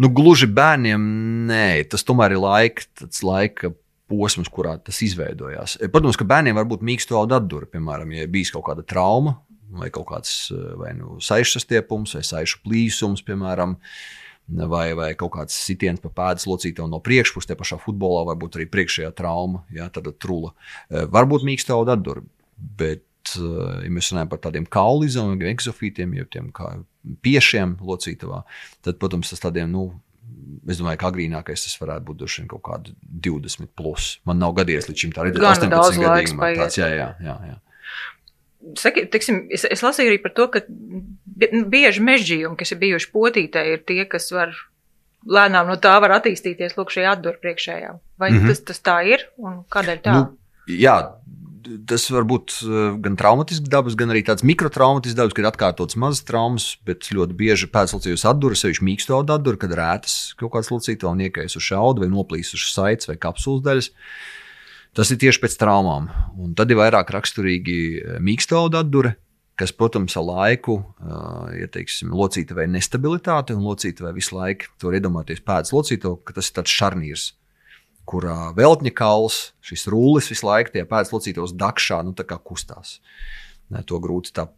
Nu, 0.00 0.08
gluži 0.08 0.46
bērniem, 0.46 1.02
nē, 1.46 1.84
tas 1.92 2.04
tomēr 2.04 2.32
ir 2.32 2.40
laika, 2.40 2.82
laika 3.22 3.74
posms, 4.08 4.48
kurā 4.48 4.78
tas 4.82 5.02
izveidojās. 5.02 5.78
Protams, 5.92 6.16
ka 6.16 6.24
bērniem 6.24 6.56
var 6.56 6.64
būt 6.64 6.80
mīksta 6.80 7.14
auga 7.14 7.36
atdūra, 7.40 7.66
piemēram, 7.66 8.12
ja 8.16 8.26
bijis 8.26 8.50
kaut 8.50 8.64
kāda 8.64 8.82
trauma, 8.82 9.36
vai 9.78 9.90
kaut 9.94 10.08
kāds 10.10 10.34
eh, 10.54 10.72
vai 10.78 10.92
nu 10.98 11.18
saišu 11.22 11.58
sastiepums, 11.58 12.16
vai 12.18 12.24
saišu 12.26 12.62
plīsums, 12.66 13.24
piemēram. 13.26 13.78
Vai, 14.52 14.88
vai 14.98 15.12
kaut 15.16 15.30
kāds 15.36 15.54
sitiens 15.54 16.00
pa 16.02 16.10
pēdas 16.12 16.48
locītavu 16.50 16.90
no 16.90 16.98
priekšpuses, 17.00 17.46
te 17.48 17.54
pašā 17.56 17.78
futbolā, 17.80 18.24
vai 18.26 18.34
būt 18.36 18.58
arī 18.58 18.66
priekšējā 18.68 19.12
trauma, 19.16 19.62
ja, 19.72 19.86
tāda 19.94 20.10
trula. 20.12 20.50
Eh, 20.90 21.06
varbūt 21.08 21.46
mīksta 21.46 21.76
auga 21.76 21.94
atdurba, 21.94 22.26
bet, 22.58 23.06
eh, 23.38 23.84
ja 23.86 23.92
mēs 23.94 24.10
runājam 24.10 24.32
par 24.34 24.42
tādiem 24.42 24.66
kaulizmiem, 24.66 25.46
exofītiem, 25.54 26.18
jau 26.18 26.26
tiem 26.34 26.50
kā 26.52 26.72
piešiem 27.22 27.78
locītavā, 27.80 28.42
tad, 28.82 28.98
protams, 28.98 29.30
tas 29.30 29.46
tādiem, 29.46 29.70
nu, 29.70 29.92
Es 30.70 30.78
domāju, 30.78 31.00
ka 31.00 31.08
agrīnākais 31.10 31.64
tas 31.66 31.74
varētu 31.80 32.06
būt 32.06 32.20
droši 32.20 32.40
vien 32.40 32.48
kaut 32.52 32.62
kādi 32.66 32.92
20. 33.26 33.66
Plus. 33.78 34.20
Man 34.28 34.38
nav 34.38 34.54
gadījies 34.54 34.86
līdz 34.88 35.04
šim 35.04 35.14
tā 35.16 35.26
redzēt, 35.26 35.42
18 35.42 35.98
gadījumā. 35.98 36.50
Tāds, 36.60 36.78
jā, 36.78 36.88
jā, 36.94 37.08
jā, 37.24 37.34
jā. 37.48 37.56
Saki, 38.78 39.06
tiksim, 39.10 39.46
es, 39.50 39.64
es 39.66 39.82
lasīju 39.82 40.12
arī 40.12 40.18
par 40.22 40.34
to, 40.36 40.46
ka 40.52 40.62
bieži 41.72 42.02
mežģījumi, 42.04 42.58
kas 42.60 42.74
ir 42.74 42.78
bijuši 42.82 43.10
potītē, 43.14 43.64
ir 43.72 43.82
tie, 43.88 44.04
kas 44.08 44.30
var 44.34 44.54
lēnām 45.26 45.70
no 45.70 45.78
tā 45.82 45.96
var 46.02 46.16
attīstīties 46.18 46.76
lūk 46.78 46.92
šī 46.94 47.06
atdura 47.10 47.40
priekšējā. 47.42 47.92
Vai 48.18 48.30
mm 48.30 48.38
-hmm. 48.38 48.48
tas, 48.48 48.60
tas 48.70 48.82
tā 48.82 48.96
ir 49.06 49.26
un 49.38 49.62
kādēļ 49.70 50.02
tā? 50.02 50.14
Nu, 50.14 50.38
jā, 50.66 50.96
tas 51.88 52.04
var 52.10 52.26
būt 52.28 52.56
eh, 52.62 52.98
gan 53.04 53.16
traumatisks 53.18 53.70
dabas, 53.70 53.96
gan 53.98 54.12
arī 54.14 54.24
tāds 54.26 54.44
mikrotraumatisks 54.46 55.16
dabas, 55.18 55.34
kad 55.36 55.44
ir 55.44 55.50
atkārtotas 55.50 55.98
mazas 56.00 56.26
traumas, 56.28 56.76
bet 56.86 57.10
ļoti 57.14 57.36
bieži 57.38 57.70
pēclocījus 57.72 58.26
atdura, 58.28 58.58
sevišķi 58.58 58.86
mīksto 58.88 59.22
atdura, 59.22 59.60
kad 59.60 59.74
rētas 59.78 60.34
kaut 60.40 60.54
kāds 60.56 60.70
locītājs 60.72 61.10
un 61.10 61.24
iekais 61.26 61.56
uz 61.58 61.66
šaudu 61.66 62.04
vai 62.04 62.10
noplīsušas 62.12 62.74
saites 62.74 63.10
vai 63.10 63.16
kapsulas 63.16 63.62
daļas. 63.66 63.90
Tas 64.96 65.08
ir 65.12 65.20
tieši 65.22 65.40
pēc 65.40 65.56
traumām. 65.60 66.10
Un 66.36 66.52
tad 66.56 66.72
ir 66.72 66.80
vairāk 66.80 67.12
raksturīgi 67.14 67.76
eh, 67.96 68.16
mīkstauda 68.20 68.82
atdure, 68.84 69.14
kas, 69.60 69.72
protams, 69.76 70.16
ar 70.16 70.24
laiku, 70.26 70.78
ja 71.54 71.68
teiksim, 71.70 72.10
locīta 72.16 72.56
vai 72.56 72.64
nestabilitāte, 72.72 73.54
un 73.54 73.66
locīta 73.66 74.06
vai 74.06 74.14
visu 74.16 74.34
laiku 74.34 74.70
to 74.80 74.90
iedomāties 74.96 75.42
pēdas 75.44 75.74
locīto, 75.76 76.16
ka 76.24 76.34
tas 76.34 76.48
ir 76.48 76.56
tāds 76.56 76.72
šarnīrs, 76.72 77.26
kurā 78.08 78.50
veltņa 78.56 78.94
kauls, 78.96 79.52
šis 79.62 79.86
rullis 79.92 80.30
visu 80.32 80.48
laiku 80.48 80.72
tie 80.74 80.86
pēdas 80.88 81.12
locītos 81.14 81.54
dakšā, 81.54 82.00
nu 82.02 82.16
kustās. 82.42 82.98
To 83.86 84.00
grūti 84.02 84.34
tā 84.34 84.48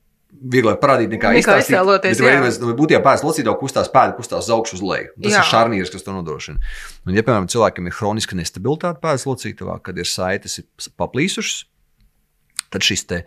vieglāk 0.54 0.80
parādīt, 0.82 1.12
nekā 1.14 1.32
iztēloties. 1.40 2.20
Bet, 2.20 2.58
vai, 2.62 2.72
būtībā 2.78 3.00
pēc 3.04 3.24
locītā 3.26 3.54
kustās 3.60 3.90
pēdas, 3.92 4.16
kustās 4.18 4.48
uz 4.48 4.54
augšu 4.54 4.78
uz 4.78 4.82
leju. 4.84 5.12
Tas 5.22 5.36
jā. 5.36 5.40
ir 5.40 5.50
šarnīrs, 5.50 5.92
kas 5.94 6.06
to 6.06 6.14
nodrošina. 6.16 6.60
Un, 7.06 7.14
ja, 7.16 7.24
piemēram, 7.26 7.48
cilvēkam 7.52 7.88
ir 7.88 7.96
kroniska 7.96 8.38
nestabilitāte 8.38 9.02
pēdas 9.04 9.26
locītavā, 9.28 9.78
kad 9.84 9.98
ir 10.00 10.08
saites 10.10 10.60
ir 10.60 10.92
paplīsušas, 11.00 11.64
tad 12.74 12.86
šis 12.86 13.06
te. 13.10 13.24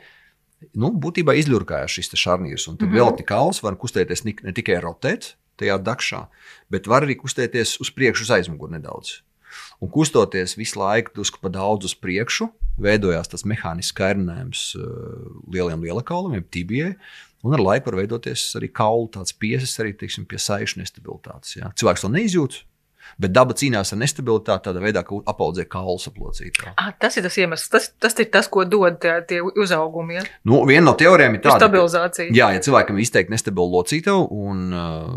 Nu, 0.73 0.89
būtībā 0.89 1.35
izļurkājās 1.37 1.99
šis 1.99 2.15
šarnīrs, 2.17 2.65
un 2.71 2.79
tad 2.79 2.87
mm 2.87 2.93
-hmm. 2.93 3.01
vēl 3.01 3.17
tik 3.19 3.29
kauls 3.29 3.61
var 3.63 3.77
kustēties 3.77 4.25
ne 4.25 4.53
tikai 4.57 4.79
rotēt 4.81 5.35
tajā 5.57 5.77
dakšā, 5.81 6.25
bet 6.73 6.89
var 6.89 7.05
arī 7.05 7.17
kustēties 7.17 7.77
uz 7.81 7.91
priekšu, 7.93 8.25
uz 8.25 8.33
aizmuguri 8.37 8.77
nedaudz. 8.77 9.21
Un 9.83 9.91
kustoties 9.93 10.57
visu 10.57 10.81
laiku 10.81 11.13
drusku 11.15 11.41
pa 11.41 11.51
daudz 11.53 11.89
uz 11.89 11.95
priekšu, 11.97 12.49
veidojās 12.81 13.29
tas 13.31 13.45
mehānisks 13.47 13.95
kairinājums 13.97 14.69
uh, 14.79 15.27
lieliem 15.53 15.85
lielakaulam, 15.85 16.37
jeb 16.37 16.49
tibijai. 16.53 16.95
Un 17.45 17.53
ar 17.53 17.61
laiku 17.61 17.91
var 17.91 18.01
veidoties 18.01 18.49
arī 18.57 18.71
kaulu 18.73 19.11
tāds 19.13 19.35
piesis, 19.37 19.77
arī 19.81 19.93
teiksim, 19.97 20.25
pie 20.29 20.39
saišu 20.41 20.81
nestabilitātes. 20.81 21.59
Jā. 21.59 21.69
Cilvēks 21.77 22.03
to 22.03 22.09
neizjūt, 22.11 22.57
Bet 23.15 23.33
daba 23.33 23.55
cīnās 23.57 23.93
ar 23.93 23.99
nestabilitāti 24.01 24.67
tādā 24.67 24.81
veidā, 24.83 25.03
ka 25.07 25.21
apaudzē 25.31 25.65
kaulu 25.71 25.97
saplocītā. 26.01 26.73
Ah, 26.75 26.91
tas 26.99 27.17
ir 27.17 27.25
tas 27.25 27.37
iemesls. 27.39 27.69
Tas, 27.73 27.89
tas 28.03 28.17
ir 28.19 28.29
tas, 28.33 28.49
ko 28.51 28.65
dod 28.67 28.99
tie, 29.01 29.15
tie 29.29 29.39
uzaugumi. 29.47 30.19
Ja? 30.19 30.25
Nu, 30.47 30.61
viena 30.69 30.89
no 30.89 30.95
teorijām 30.99 31.37
ir 31.37 31.43
tāda. 31.45 31.61
Stabilizācija. 31.63 32.29
Jā, 32.35 32.51
ja 32.57 32.63
cilvēkam 32.63 32.99
ir 32.99 33.07
izteikti 33.07 33.33
nestabila 33.33 33.79
locītava 33.79 34.27
un 34.27 34.65
uh, 34.75 35.07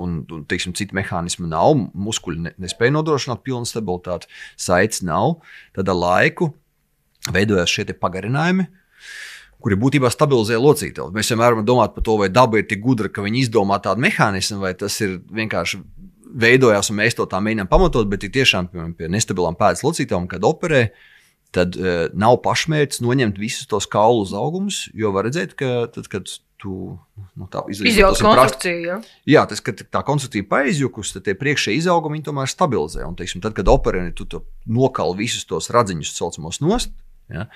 un, 0.00 0.20
un 0.32 0.44
teiksim, 0.48 0.74
citu 0.76 0.96
mehānismu 0.96 1.48
nav, 1.50 1.74
muskuļi 1.94 2.46
ne, 2.46 2.54
nespēja 2.64 2.94
nodrošināt 2.96 3.44
pilnu 3.46 3.68
stabilitāti, 3.68 4.30
saites 4.60 5.02
nav, 5.06 5.40
tad 5.76 5.90
ar 5.90 5.98
laiku 5.98 6.52
veidojas 7.32 7.72
šie 7.72 7.86
pagarinājumi. 7.92 8.68
kuri 9.64 9.78
būtībā 9.80 10.10
stabilizē 10.12 10.58
locītavu. 10.60 11.08
Mēs 11.14 11.30
vienmēr 11.32 11.62
domāt 11.64 11.94
par 11.94 12.04
to, 12.04 12.18
vai 12.20 12.28
daba 12.28 12.58
ir 12.60 12.66
tik 12.68 12.82
gudra, 12.84 13.08
ka 13.08 13.22
viņi 13.24 13.46
izdomā 13.46 13.78
tādu 13.80 14.02
mehānismu, 14.04 14.58
vai 14.60 14.74
tas 14.76 14.98
ir 15.00 15.22
vienkārši 15.32 15.80
veidojās 16.34 16.90
un 16.90 16.98
mēs 16.98 17.16
to 17.16 17.24
tā 17.30 17.40
mēģinām 17.40 17.70
pamatot, 17.70 18.08
bet 18.10 18.26
tiešām 18.34 18.68
piemēram, 18.68 18.92
pie 18.98 19.08
nestabilām 19.08 19.56
pēdas 19.56 19.84
locītavām, 19.86 20.26
kad 20.28 20.44
operē, 20.44 20.82
tad 21.54 21.78
uh, 21.78 22.08
nav 22.12 22.40
pašmērķis 22.44 23.00
noņemt 23.04 23.38
visus 23.40 23.70
tos 23.70 23.86
kaulu 23.90 24.26
uzaugumus, 24.26 24.88
jo 24.92 25.14
var 25.14 25.28
redzēt, 25.28 25.54
ka 25.56 25.86
tad, 25.94 26.10
kad 26.12 26.28
tu 26.64 26.74
nu, 27.36 27.48
tā 27.52 27.62
izjūti 27.68 28.24
konstrukciju. 28.24 28.82
Ja? 28.88 28.98
Jā, 29.28 29.46
tas, 29.50 29.60
kad 29.64 29.82
tā 29.84 30.00
konstrukcija 30.06 30.46
paizjukus, 30.48 31.12
tad 31.14 31.26
tie 31.28 31.36
priekšējie 31.38 31.82
izaugumi 31.82 32.22
tomēr 32.24 32.48
stabilizē. 32.50 33.04
Un, 33.08 33.16
teiksim, 33.18 33.42
tad, 33.44 33.56
kad 33.58 33.68
operē, 33.70 34.06
tu 34.16 34.26
nokali 34.64 35.18
visus 35.24 35.44
tos 35.48 35.68
radziņus, 35.74 36.14
saucamos 36.16 36.62
nost, 36.64 36.94
ja, 37.32 37.46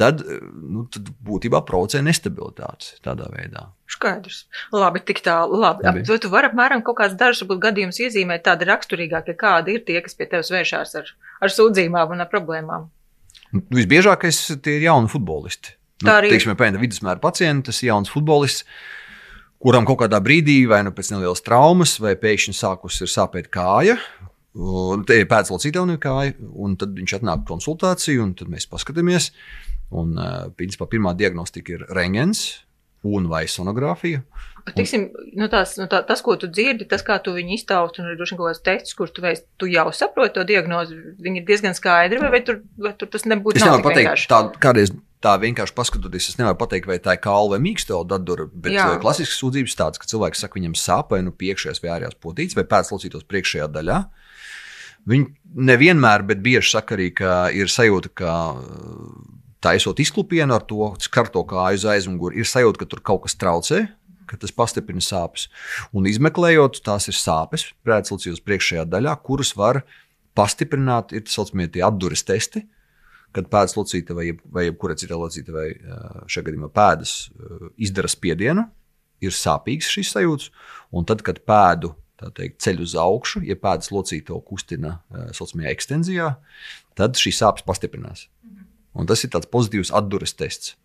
tad, 0.00 0.24
nu, 0.56 0.86
tad 0.92 1.12
būtībā 1.26 1.60
provocē 1.68 2.00
nestabilitāti 2.04 2.96
tādā 3.04 3.28
veidā. 3.34 3.68
Skaidrs. 3.92 4.44
Labi, 4.74 5.04
tik 5.06 5.22
tālu. 5.24 5.60
Labi. 5.62 6.04
Tu, 6.06 6.18
tu 6.22 6.32
vari 6.32 6.50
apmēram 6.50 6.84
kaut 6.86 6.98
kāds 7.00 7.16
dažs 7.20 7.44
gadījums 7.46 8.00
iezīmēt 8.02 8.46
tādi 8.48 8.68
raksturīgākie, 8.68 9.36
kādi 9.38 9.76
ir 9.76 9.86
tie, 9.88 10.00
kas 10.04 10.16
pie 10.18 10.28
tevis 10.32 10.52
vēršās 10.52 10.96
ar, 11.00 11.16
ar 11.44 11.52
sūdzībām 11.52 12.16
un 12.16 12.24
ar 12.24 12.32
problēmām. 12.32 12.92
Nu, 13.54 13.62
visbiežākais 13.76 14.40
tie 14.64 14.80
ir 14.80 14.88
jauni 14.88 15.12
futbolisti. 15.12 15.76
Nu, 16.02 16.10
Tā 16.10 16.20
arī 16.20 16.30
ir. 16.30 16.36
Teiksim, 16.36 16.56
pēc 16.58 16.78
vidusmēra 16.80 17.22
pacienta, 17.22 17.70
tas 17.70 17.82
jauns 17.84 18.12
futbolists, 18.12 18.66
kuram 19.62 19.86
kaut 19.88 20.02
kādā 20.04 20.20
brīdī, 20.20 20.62
vai 20.68 20.82
nu 20.84 20.92
pēc 20.92 21.14
nelielas 21.14 21.44
traumas, 21.44 21.96
vai 22.02 22.12
pēkšņi 22.20 22.56
sākus 22.58 23.00
ir 23.04 23.12
sāpēt 23.12 23.48
kāja, 23.54 23.96
Un 24.56 25.02
te 25.04 25.18
ir 25.20 25.28
pēclocītājā 25.28 25.98
kāja, 26.00 26.36
un 26.56 26.76
tad 26.80 26.94
viņš 26.96 27.18
atnāk 27.18 27.44
konsultāciju, 27.48 28.22
un 28.24 28.30
tad 28.38 28.48
mēs 28.52 28.68
paskatāmies. 28.70 29.32
Un, 29.96 30.16
principā, 30.58 30.88
pirmā 30.90 31.12
diagnostika 31.14 31.76
ir 31.76 31.84
rengens 31.94 32.62
un 33.06 33.28
vai 33.30 33.44
sonogrāfija. 33.46 34.22
Tiksim, 34.74 35.04
nu 35.38 35.46
tās, 35.46 35.76
nu 35.78 35.86
tā, 35.86 36.00
tas, 36.08 36.24
ko 36.26 36.34
tu 36.40 36.48
dzirdi, 36.50 36.88
tas, 36.90 37.04
kā 37.06 37.20
tu 37.22 37.36
viņu 37.36 37.54
iztausti, 37.54 38.00
un 38.02 38.10
ir 38.10 38.16
droši 38.18 38.34
vien 38.34 38.40
kaut 38.40 38.48
kāds 38.50 38.64
tests, 38.66 38.96
kurš 38.98 39.12
tu, 39.14 39.22
veic, 39.22 39.44
tu 39.60 39.68
jau 39.70 39.84
saproti 39.94 40.34
to 40.34 40.42
diagnozi, 40.48 40.96
viņi 41.22 41.38
ir 41.38 41.46
diezgan 41.46 41.76
skaidri, 41.76 42.18
vai, 42.24 42.32
vai, 42.34 42.40
tur, 42.48 42.58
vai 42.82 42.90
tur 42.98 43.12
tas 43.12 43.28
nebūtu 43.30 43.60
es 43.60 43.66
nevaru 43.68 43.86
pateikt, 43.86 44.26
tā, 44.32 44.40
kādreiz 44.64 44.90
tā 45.24 45.32
vienkārši 45.40 45.74
paskatoties, 45.76 46.28
es 46.30 46.38
nevaru 46.40 46.58
pateikt, 46.60 46.88
vai 46.90 46.98
tā 47.02 47.16
ir 47.16 47.22
kāla 47.24 47.54
vai 47.54 47.60
mīksta 47.64 47.98
dadura, 48.08 48.46
bet 48.52 48.76
Jā. 48.76 48.88
klasisks 49.02 49.38
sūdzības 49.40 49.76
tāds, 49.78 50.00
ka 50.00 50.08
cilvēks 50.10 50.44
saka, 50.44 50.58
viņam 50.58 50.76
sāp 50.78 51.14
vai 51.14 51.22
nu 51.24 51.32
priekšējās 51.32 51.82
vai 51.82 51.92
ārējās 51.94 52.18
potītes 52.22 52.58
vai 52.58 52.66
pēclocītos 52.68 53.26
priekšējā 53.28 53.68
daļā. 53.72 54.00
Viņi 55.06 55.26
nevienmēr, 55.70 56.26
bet 56.26 56.42
bieži 56.42 56.74
saka 56.74 56.96
arī, 56.96 57.12
ka 57.14 57.46
ir 57.54 57.70
sajūta, 57.70 58.10
ka 58.18 58.32
taisot 59.62 60.00
izklupienu 60.02 60.56
ar 60.56 60.64
to 60.66 60.92
skarto 61.02 61.42
kāju 61.48 61.80
uz 61.80 61.86
aizmuguri, 61.94 62.42
ir 62.42 62.48
sajūta, 62.48 62.82
ka 62.82 62.90
tur 62.90 63.04
kaut 63.06 63.24
kas 63.26 63.38
traucē. 63.38 63.86
Tas 64.26 64.50
pastiprina 64.50 64.98
sāpes. 64.98 65.44
Un 65.94 66.08
izmeklējot, 66.10 66.80
tās 66.82 67.04
ir 67.06 67.14
sāpes 67.14 67.68
prētslocījos 67.86 68.40
priekšējā 68.42 68.82
daļā, 68.90 69.12
kuras 69.22 69.52
var 69.54 69.84
pastiprināt, 70.34 71.14
ir 71.14 71.22
tā 71.22 71.30
saucamie 71.30 71.68
atdures 71.86 72.24
testi, 72.26 72.64
kad 73.36 73.50
pēdas 73.52 73.76
locīta 73.76 74.16
vai, 74.16 74.30
vai 74.52 74.66
jebkura 74.66 74.96
cita 74.98 75.18
locīta, 75.20 75.54
vai 75.54 75.68
šajā 76.30 76.48
gadījumā 76.48 76.70
pēdas 76.74 77.14
izdara 77.76 78.10
spiedienu, 78.10 78.66
ir 79.24 79.36
sāpīgs 79.36 79.92
šis 79.92 80.14
sajūts. 80.16 80.50
Un 80.96 81.06
tad, 81.08 81.22
kad 81.26 81.42
pēdu 81.48 81.92
teikt, 82.36 82.58
ceļ 82.64 82.82
uz 82.84 82.96
augšu, 83.00 83.42
ja 83.44 83.58
pēdas 83.60 83.92
locīta 83.92 84.30
to 84.30 84.40
kustina 84.46 84.96
saucamajā 85.36 85.72
ekstenzijā, 85.74 86.32
tad 86.96 87.20
šīs 87.20 87.42
sāpes 87.42 87.66
pastiprinās. 87.66 88.26
Un 88.96 89.08
tas 89.08 89.22
ir 89.24 89.32
tāds 89.34 89.48
pozitīvs 89.52 89.92
atdures 89.96 90.32
tests. 90.36 90.76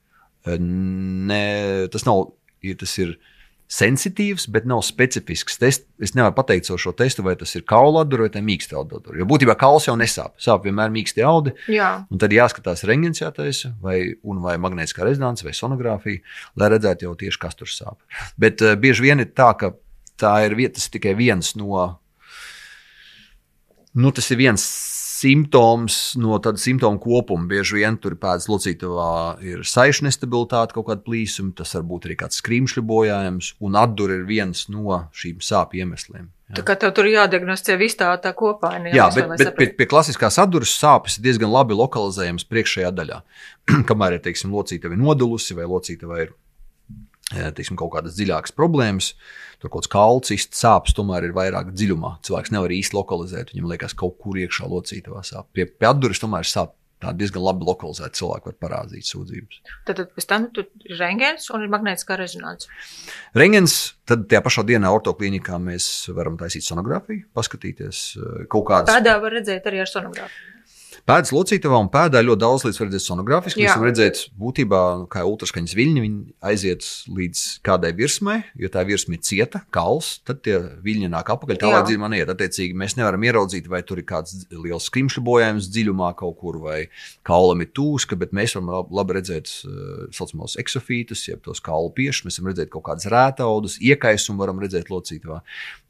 Ne, 0.46 1.88
tas 1.94 2.04
nav, 2.08 2.34
tas 2.82 2.96
ir 3.00 3.16
sensitīvs, 3.72 4.50
bet 4.52 4.66
nav 4.68 4.84
specifisks 4.84 5.58
tests. 5.62 5.88
Es 6.02 6.16
nevaru 6.18 6.36
pateikt 6.36 6.70
ar 6.74 6.82
šo 6.82 6.92
testu, 6.98 7.24
vai 7.24 7.38
tas 7.40 7.54
ir 7.56 7.64
kaula 7.68 8.04
atdure 8.04 8.28
vai 8.34 8.44
mīksta 8.44 8.80
atdure. 8.82 9.16
Jo 9.22 9.28
būtībā 9.30 9.56
kauls 9.60 9.88
jau 9.88 9.96
nesāp. 10.00 10.34
Sāp 10.42 10.66
vienmēr 10.68 10.92
mīksti 10.94 11.24
audi. 11.28 11.54
Jā. 11.72 11.92
Un 12.12 12.22
tad 12.22 12.36
jāskatās 12.36 12.84
rengens 12.90 13.22
jātaisa, 13.24 13.74
vai, 13.84 14.18
vai 14.22 14.58
magnētiskā 14.62 15.08
rezonance, 15.08 15.46
vai 15.48 15.56
sonogrāfija, 15.56 16.24
lai 16.60 16.72
redzētu 16.76 17.08
jau 17.08 17.16
tieši, 17.24 17.42
kas 17.42 17.60
tur 17.60 17.72
sāp. 17.72 18.02
Bet 18.42 18.64
uh, 18.66 18.76
bieži 18.80 19.08
vien 19.08 19.24
ir 19.24 19.32
tā, 19.38 19.54
ka 19.60 19.74
tā 20.20 20.36
ir 20.48 20.58
vieta, 20.60 20.84
tikai 20.92 21.16
viens 21.18 21.56
no. 21.60 21.86
Nu, 23.92 24.12
tas 24.16 24.28
ir 24.32 24.40
viens 24.40 24.66
simptoms 25.22 26.00
no 26.20 26.40
tāda 26.44 26.62
simptomu 26.62 27.00
kopuma. 27.02 27.48
Bieži 27.50 27.80
vien 27.80 27.98
tur 28.02 28.18
pēc 28.20 28.48
locītavā 28.50 29.14
ir 29.46 29.64
saišu 29.68 30.08
nestabilitāte, 30.08 30.76
kaut 30.76 30.90
kāda 30.90 31.06
plīsuma, 31.06 31.54
tas 31.58 31.76
var 31.78 31.88
būt 31.90 32.10
arī 32.10 32.20
kāds 32.24 32.42
skrīmšļu 32.42 32.84
bojājums, 32.90 33.56
un 33.62 33.80
atdura 33.80 34.20
ir 34.20 34.28
viens 34.30 34.68
no 34.74 35.04
šīm 35.18 35.42
sāpju 35.46 35.86
iemesliem. 35.86 36.30
Jā. 36.52 36.58
Tā 36.60 36.64
kā 36.68 36.76
tev 36.76 36.92
tur 36.98 37.08
jādiagnosticē 37.08 37.78
viss 37.80 37.96
tā, 37.96 38.10
tā 38.20 38.34
kopaina. 38.36 38.90
Jā, 38.92 39.06
jā 39.08 39.08
bet, 39.16 39.30
bet 39.40 39.54
pie, 39.56 39.70
pie 39.78 39.88
klasiskās 39.88 40.36
atduras 40.42 40.74
sāpes 40.76 41.16
ir 41.16 41.24
diezgan 41.30 41.52
labi 41.54 41.78
lokalizējams 41.80 42.44
priekšējā 42.52 42.92
daļā. 42.98 43.22
Kamēr 43.90 44.18
ir, 44.18 44.24
teiksim, 44.26 44.52
locītava 44.52 45.00
nodulusi 45.00 45.56
vai 45.56 45.70
locītava 45.72 46.20
ir 46.26 46.34
teiksim, 47.32 47.78
kaut 47.80 47.94
kādas 47.96 48.18
dziļākas 48.18 48.56
problēmas. 48.58 49.14
Tur 49.62 49.72
kaut 49.72 49.86
kāds 49.86 49.94
kalcis, 49.94 50.50
sāpes 50.58 50.96
tomēr 50.98 51.28
ir 51.28 51.36
vairāk 51.38 51.72
dziļumā. 51.76 52.18
Cilvēks 52.26 52.54
nevar 52.56 52.74
īsti 52.74 52.98
lokalizēt. 52.98 53.56
Viņam 53.56 53.72
liekas, 53.72 53.98
kaut 53.98 54.18
kur 54.22 54.40
iekšā 54.42 54.70
locītavā 54.70 55.24
sāp. 55.28 55.50
Pie, 55.56 55.68
pie 55.70 55.90
atduras 55.92 56.22
tomēr 56.22 56.48
sāp. 56.50 56.76
Tā 57.02 57.16
diezgan 57.18 57.42
labi 57.42 57.66
lokalizēta 57.66 58.14
cilvēka 58.14 58.52
var 58.52 58.58
parādīt 58.62 59.08
sūdzības. 59.10 59.62
Tad, 59.88 59.96
tad 59.98 60.12
pēc 60.14 60.28
tam 60.30 60.44
tur 60.54 60.68
ir 60.86 61.00
rengens 61.02 61.48
un 61.50 61.64
ir 61.66 61.72
magnētiskā 61.74 62.14
rezonance. 62.20 62.70
Rengens, 63.34 63.78
tad 64.06 64.28
tajā 64.30 64.44
pašā 64.46 64.62
dienā 64.70 64.92
ortoklinikā 64.94 65.58
mēs 65.58 65.88
varam 66.14 66.38
taisīt 66.38 66.68
sonogrāfiju, 66.68 67.26
paskatīties 67.34 68.04
kaut 68.54 68.68
kādas. 68.70 68.94
Tādā 68.94 69.18
var 69.24 69.34
redzēt 69.34 69.66
arī 69.72 69.82
ar 69.82 69.90
sonogrāfiju. 69.90 70.51
Pēdas 71.10 71.32
locītavā 71.34 71.80
un 71.82 71.90
pēdā 71.92 72.22
ļoti 72.22 72.42
daudz 72.44 72.64
līdz 72.68 72.80
redzēt 72.84 73.04
sonogrāfiski. 73.04 73.64
Mēs 73.64 73.74
varam 73.74 73.88
redzēt, 73.88 74.20
būtībā, 74.38 74.82
nu, 75.02 75.08
kā 75.12 75.24
ultraskaņas 75.26 75.74
viļņi, 75.78 76.10
aiziet 76.52 76.86
līdz 77.10 77.42
kādai 77.66 77.92
virsmai, 77.98 78.38
jo 78.60 78.70
tā 78.72 78.84
virsma 78.88 79.18
ir 79.18 79.24
cieta, 79.26 79.64
kals, 79.74 80.14
tad 80.28 80.44
tie 80.46 80.60
viļņi 80.86 81.10
nāk 81.12 81.32
apakaļ, 81.34 81.60
tālāk 81.62 81.88
dziļumā 81.90 82.12
neiet. 82.14 82.32
Attiecīgi, 82.32 82.78
mēs 82.78 82.96
nevaram 83.00 83.26
ieraudzīt, 83.26 83.70
vai 83.72 83.82
tur 83.88 84.02
ir 84.02 84.08
kāds 84.12 84.46
liels 84.54 84.90
skrimšļu 84.92 85.24
bojājums 85.26 85.72
dziļumā 85.74 86.12
kaut 86.20 86.38
kur, 86.42 86.60
vai 86.64 86.80
kaulam 87.28 87.66
ir 87.66 87.72
tūska, 87.74 88.20
bet 88.22 88.36
mēs 88.38 88.56
varam 88.58 88.94
labi 88.94 89.18
redzēt 89.18 89.50
uh, 89.66 90.06
saucamos 90.16 90.58
eksofītus, 90.62 91.26
jeb 91.32 91.42
tos 91.48 91.64
kaulu 91.66 91.90
piešus, 91.98 92.28
mēs 92.28 92.40
varam 92.40 92.54
redzēt 92.54 92.74
kaut 92.76 92.86
kādas 92.92 93.10
rētaudus, 93.12 93.80
iekaisumu 93.82 94.46
varam 94.46 94.62
redzēt 94.62 94.94
locītavā. 94.94 95.42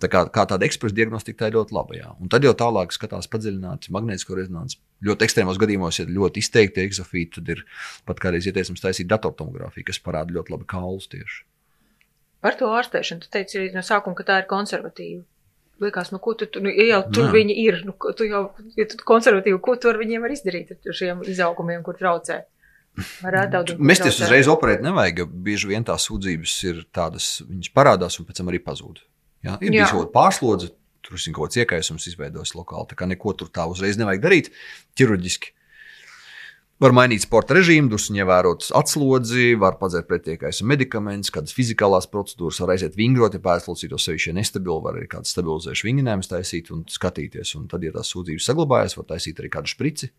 Tā 0.02 0.10
kā, 0.12 0.24
kā 0.34 0.48
tāda 0.50 0.66
ekspresa 0.68 0.98
diagnostika 0.98 1.44
tā 1.44 1.52
ir 1.52 1.60
ļoti 1.60 1.76
laba. 1.76 1.98
Jā. 2.00 2.16
Un 2.24 2.32
tad 2.32 2.48
jau 2.48 2.56
tālāk 2.58 2.96
skatās 2.96 3.30
padziļināti 3.32 3.94
magnētisko 3.94 4.40
rezonanci 4.40 4.80
ļoti 5.06 5.28
ekstrēmos 5.28 5.60
gadījumos, 5.62 6.00
ja 6.02 6.08
ļoti 6.10 6.44
izteikti 6.44 6.84
eksofīti, 6.86 7.40
tad 7.40 7.52
ir 7.56 7.64
pat 8.08 8.22
kādreiz 8.24 8.48
ieteicams 8.50 8.84
taisīt 8.84 9.10
datortomogrāfiju, 9.12 9.88
kas 9.90 10.02
parāda 10.04 10.36
ļoti 10.38 10.56
labi 10.56 10.70
kaulus 10.70 11.10
tieši. 11.12 11.44
Par 12.42 12.58
to 12.58 12.72
ārstēšanu 12.74 13.26
tu 13.26 13.30
teici 13.34 13.68
no 13.76 13.84
sākuma, 13.86 14.18
ka 14.18 14.26
tā 14.26 14.40
ir 14.42 14.50
konservatīva. 14.50 15.22
Liekas, 15.82 16.12
nu, 16.14 16.20
ko 16.22 16.36
tu, 16.38 16.46
tu 16.46 16.62
nu, 16.62 16.70
ja 16.70 16.86
jau 16.92 17.02
tur 17.10 17.28
Nā. 17.28 17.34
viņi 17.34 17.54
ir, 17.58 17.78
nu, 17.88 17.96
tu 18.18 18.26
jau, 18.30 18.42
ja 18.78 18.86
tu 18.90 19.00
konservatīvi, 19.06 19.58
ko 19.66 19.74
tu 19.82 19.90
ar 19.90 19.98
viņiem 19.98 20.22
var 20.22 20.34
izdarīt 20.34 20.76
ar 20.76 20.98
šiem 20.98 21.24
izaugumiem, 21.30 21.82
kur 21.86 21.98
traucē? 21.98 22.44
Mesties 23.80 24.20
uzreiz 24.20 24.50
operēt 24.52 24.84
nevajag, 24.84 25.24
jo 25.24 25.28
bieži 25.46 25.70
vien 25.72 25.86
tās 25.88 26.06
sūdzības 26.10 26.56
ir 26.68 26.84
tādas, 26.94 27.30
viņas 27.48 27.72
parādās 27.74 28.20
un 28.20 28.28
pēc 28.28 28.42
tam 28.42 28.52
arī 28.52 28.60
pazūd. 28.62 29.00
Ja? 29.46 29.56
Ir 29.58 29.74
bijis 29.74 29.94
kaut 29.94 30.04
kāda 30.04 30.14
pārslodze, 30.18 30.70
tur 31.06 31.18
ir 31.18 31.34
kaut 31.36 31.50
kāds 31.50 31.62
iekaisums 31.64 32.08
izveidojas 32.12 32.54
lokāli. 32.58 32.90
Tā 32.92 33.00
kā 33.00 33.10
neko 33.10 33.34
tur 33.38 33.50
tā 33.54 33.68
uzreiz 33.70 34.00
nevajag 34.00 34.24
darīt 34.24 34.54
ķirurģiski. 35.00 35.56
Var 36.82 36.96
mainīt 36.98 37.22
sporta 37.22 37.54
režīmu, 37.54 37.92
drusku 37.92 38.16
ievērot 38.18 38.72
atslodzi, 38.74 39.52
var 39.62 39.76
padzert 39.78 40.08
pretiekaisuma 40.10 40.72
medikamentus, 40.72 41.30
kādas 41.30 41.54
fizikālās 41.54 42.08
procedūras, 42.10 42.58
var 42.64 42.74
aiziet 42.74 42.98
vingrot, 42.98 43.38
ja 43.38 43.44
pēclocītos 43.44 44.08
sevišķi 44.08 44.34
nestabili, 44.34 44.80
var 44.82 44.98
arī 44.98 45.06
kādas 45.12 45.36
stabilizējušas 45.36 45.86
vingrinājumus 45.86 46.32
taisīt 46.32 46.72
un 46.74 46.82
skatīties. 46.90 47.54
Un 47.60 47.68
tad, 47.70 47.86
ja 47.86 47.94
tās 47.94 48.10
sūdzības 48.10 48.50
saglabājas, 48.50 48.98
var 48.98 49.12
taisīt 49.14 49.44
arī 49.44 49.52
kādu 49.54 49.70
šprici. 49.70 50.10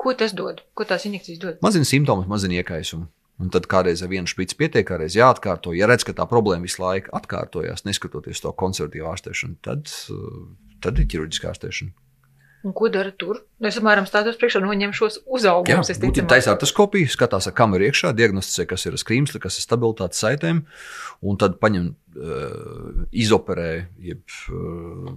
Ko 0.00 0.16
tas 0.16 0.32
dod? 0.32 0.64
Ko 0.72 0.88
tās 0.88 1.04
injekcijas 1.10 1.44
dod? 1.44 1.60
Mazina 1.60 1.84
simptomus, 1.92 2.30
mazina 2.30 2.62
iekaisumu. 2.62 3.10
Un 3.40 3.50
tad 3.50 3.66
kādreiz 3.70 4.02
ar 4.04 4.10
vienu 4.12 4.28
špici 4.30 4.58
pietiek, 4.58 4.84
kādreiz 4.86 5.16
jāatkārto. 5.16 5.72
Ja 5.74 5.88
redz, 5.90 6.04
ka 6.06 6.14
tā 6.16 6.26
problēma 6.30 6.68
visu 6.68 6.82
laiku 6.82 7.10
atkārtojas, 7.16 7.86
neskatoties 7.88 8.44
to 8.44 8.52
konservatīvu 8.52 9.08
ārstēšanu, 9.08 9.58
tad, 9.64 9.88
tad 10.84 11.00
ir 11.00 11.08
ķirurģiskā 11.10 11.50
ārstēšana. 11.54 11.96
Un 12.62 12.74
ko 12.78 12.86
dara 12.94 13.10
tur? 13.18 13.40
Nu, 13.58 13.66
es 13.66 13.76
apmēram 13.80 14.06
stādos 14.06 14.36
priekšā, 14.38 14.60
noņem 14.62 14.92
šos 14.94 15.18
uzaugumus. 15.26 15.88
Jā, 15.90 15.96
būtībā 16.04 16.30
taisa 16.30 16.52
artoskopija, 16.54 17.10
skatās 17.10 17.48
ar 17.50 17.56
kameru 17.58 17.88
iekšā, 17.88 18.12
diagnosticē, 18.14 18.68
kas 18.70 18.86
ir 18.86 18.98
skrīmsli, 19.02 19.40
kas 19.42 19.58
ir 19.58 19.66
stabilitātes 19.66 20.22
saitēm, 20.22 20.62
un 21.26 21.40
tad 21.42 21.58
paņem, 21.62 21.88
uh, 21.90 23.02
izoperē, 23.24 23.72
jeb 24.06 24.22
uh, 24.54 25.10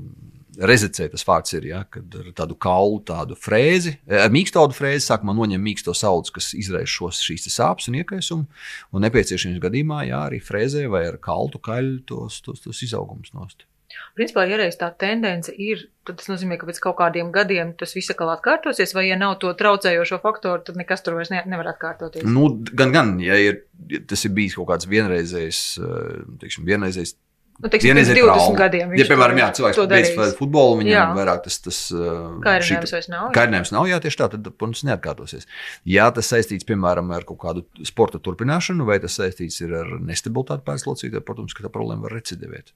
rezecē 0.58 1.10
tas 1.12 1.26
vārds 1.28 1.56
ir, 1.58 1.68
ja, 1.72 1.84
kad 1.92 2.16
ar 2.20 2.32
tādu 2.38 2.58
kaulu, 2.62 3.02
tādu 3.08 3.38
frēzi, 3.40 3.98
ar 4.08 4.34
mīkstaudu 4.34 4.78
frēzi 4.78 5.10
sākumā 5.10 5.36
noņem 5.38 5.64
mīksto 5.66 5.96
saules, 5.98 6.34
kas 6.36 6.54
izraisa 6.58 6.92
šos 6.92 7.22
šīs 7.26 7.48
sāpes 7.54 7.90
un 7.92 8.00
iekaisumu, 8.02 8.66
un 8.92 9.08
nepieciešamības 9.08 9.64
gadījumā, 9.68 10.02
jā, 10.10 10.26
arī 10.30 10.42
frēzē 10.44 10.88
vai 10.92 11.06
ar 11.12 11.22
kaltu 11.24 11.62
kaļu 11.64 12.02
tos, 12.10 12.42
tos, 12.46 12.64
tos 12.66 12.84
izaugumus 12.86 13.34
nost. 13.36 13.68
Principā, 14.16 14.46
ja 14.48 14.58
reiz 14.60 14.78
tā 14.80 14.88
tendence 15.00 15.52
ir, 15.52 15.86
tad 16.08 16.20
tas 16.20 16.30
nozīmē, 16.32 16.58
ka 16.60 16.68
pēc 16.68 16.80
kaut 16.84 16.98
kādiem 17.00 17.32
gadiem 17.36 17.74
tas 17.80 17.94
viss 17.96 18.12
atkal 18.12 18.32
atkārtosies, 18.34 18.94
vai 18.96 19.06
ja 19.10 19.18
nav 19.20 19.38
to 19.42 19.52
traucējošo 19.60 20.20
faktoru, 20.24 20.64
tad 20.68 20.80
nekas 20.80 21.04
tur 21.04 21.18
vairs 21.20 21.32
ne, 21.34 21.42
nevar 21.52 21.74
atkārtoties. 21.74 22.26
Nu, 22.28 22.48
gan, 22.72 22.94
gan, 22.96 23.14
ja 23.24 23.38
ir, 23.40 23.62
ja 23.92 24.02
tas 24.08 24.26
ir 24.28 24.34
bijis 24.36 24.56
kaut 24.60 24.70
kāds 24.72 24.90
vienreizējs, 24.92 25.62
eh, 25.80 26.24
teiksim, 26.44 26.68
vienreizējs 26.68 27.16
Nu, 27.56 27.70
teiksim, 27.72 27.94
pirms 27.96 28.10
20 28.10 28.26
trauma. 28.28 28.58
gadiem. 28.60 28.94
Ja, 29.00 29.06
piemēram, 29.08 29.38
jā, 29.40 29.46
cilvēks 29.56 29.80
beidz 29.88 30.34
futbolu, 30.36 30.80
viņam 30.82 30.92
jā. 30.92 31.04
vairāk 31.16 31.46
tas, 31.46 31.56
tas 31.64 31.78
kairinājums 32.44 32.96
vairs 32.98 33.08
nav. 33.14 33.30
Kairinājums 33.38 33.72
nav, 33.72 33.88
jā, 33.88 34.00
tieši 34.04 34.20
tā, 34.20 34.28
tad 34.34 34.50
punkts 34.60 34.84
neatkārtosies. 34.90 35.48
Jā, 35.88 36.10
tas 36.16 36.32
saistīts, 36.34 36.68
piemēram, 36.68 37.14
ar 37.16 37.24
kaut 37.30 37.40
kādu 37.46 37.64
sporta 37.88 38.20
turpināšanu, 38.20 38.88
vai 38.90 39.00
tas 39.04 39.16
saistīts 39.22 39.62
ar 39.70 39.96
nestabilitāti 40.04 40.68
pēclocītē, 40.68 41.24
protams, 41.24 41.56
ka 41.56 41.64
tā 41.64 41.72
problēma 41.72 42.10
var 42.10 42.18
recidivēt. 42.20 42.76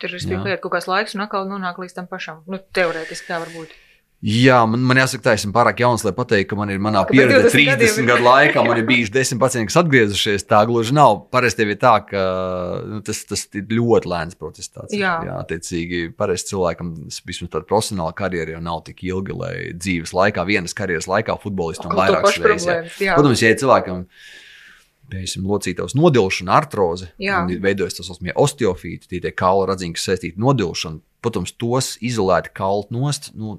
Tur 0.00 0.16
ir 0.16 0.44
paiet 0.44 0.60
kaut 0.64 0.76
kāds 0.76 0.88
laiks, 0.88 1.16
un 1.16 1.24
atkal 1.24 1.48
nonāk 1.48 1.80
līdz 1.80 1.96
tam 1.96 2.08
pašam. 2.08 2.44
Nu, 2.48 2.60
teorētiski 2.76 3.32
tā 3.32 3.40
var 3.40 3.52
būt. 3.56 3.72
Jā, 4.20 4.58
man, 4.68 4.82
man 4.84 4.98
jāsaka, 5.00 5.22
tā 5.24 5.32
esmu 5.38 5.54
pārāk 5.54 5.78
jauns, 5.80 6.02
lai 6.04 6.10
pateiktu, 6.12 6.50
ka 6.50 6.56
man 6.58 6.68
ir 6.74 6.80
manā 6.82 7.06
pieredzē 7.08 7.48
30 7.54 7.70
gadiem. 7.70 8.08
gadu 8.10 8.26
laikā. 8.28 8.64
Man 8.66 8.80
ir 8.82 8.84
bijuši 8.90 9.14
10 9.14 9.40
pacienti, 9.40 9.70
kas 9.70 9.78
atgriezušies. 9.80 10.44
Tā 10.50 10.58
gluži 10.68 10.92
nav. 10.96 11.22
Parasti 11.32 11.64
ir 11.64 11.78
tā, 11.80 11.94
ka 12.04 12.24
nu, 12.84 13.00
tas, 13.06 13.22
tas 13.30 13.46
ir 13.56 13.72
ļoti 13.72 14.12
lēns 14.12 14.36
process. 14.36 14.68
Tāds, 14.68 14.92
jā, 14.92 15.14
jā 15.24 15.38
attiecīgi, 15.40 16.02
parasti 16.20 16.52
cilvēkam 16.52 16.92
vismaz 17.08 17.54
tāda 17.54 17.64
profesionāla 17.72 18.12
karjera 18.20 18.58
jau 18.58 18.60
nav 18.68 18.84
tik 18.90 19.00
ilga, 19.08 19.38
lai 19.40 19.54
dzīves 19.72 20.12
laikā, 20.16 20.44
vienas 20.52 20.76
karjeras 20.76 21.08
laikā 21.08 21.40
futbolistam 21.40 21.96
vairākas 21.96 22.36
reizes. 22.44 23.00
Protams, 23.00 23.40
ja 23.40 23.56
cilvēkam 23.56 24.04
ir 24.04 24.36
piemēram, 25.12 25.48
locītavas 25.50 25.96
nodilšana, 25.98 26.54
artroze, 26.56 27.10
veidojas 27.62 27.98
tas 27.98 28.10
osmie 28.14 28.34
osteofīti, 28.38 29.10
tie, 29.10 29.20
tie 29.24 29.32
kaula 29.34 29.68
radziņi, 29.72 29.96
kas 29.98 30.08
saistīti 30.10 30.38
ar 30.38 30.46
nodilšanu. 30.48 31.02
Protams, 31.20 31.52
tos 31.60 31.96
izolēti 32.00 32.54
kalt 32.56 32.94
nost. 32.94 33.32
Nu, 33.36 33.58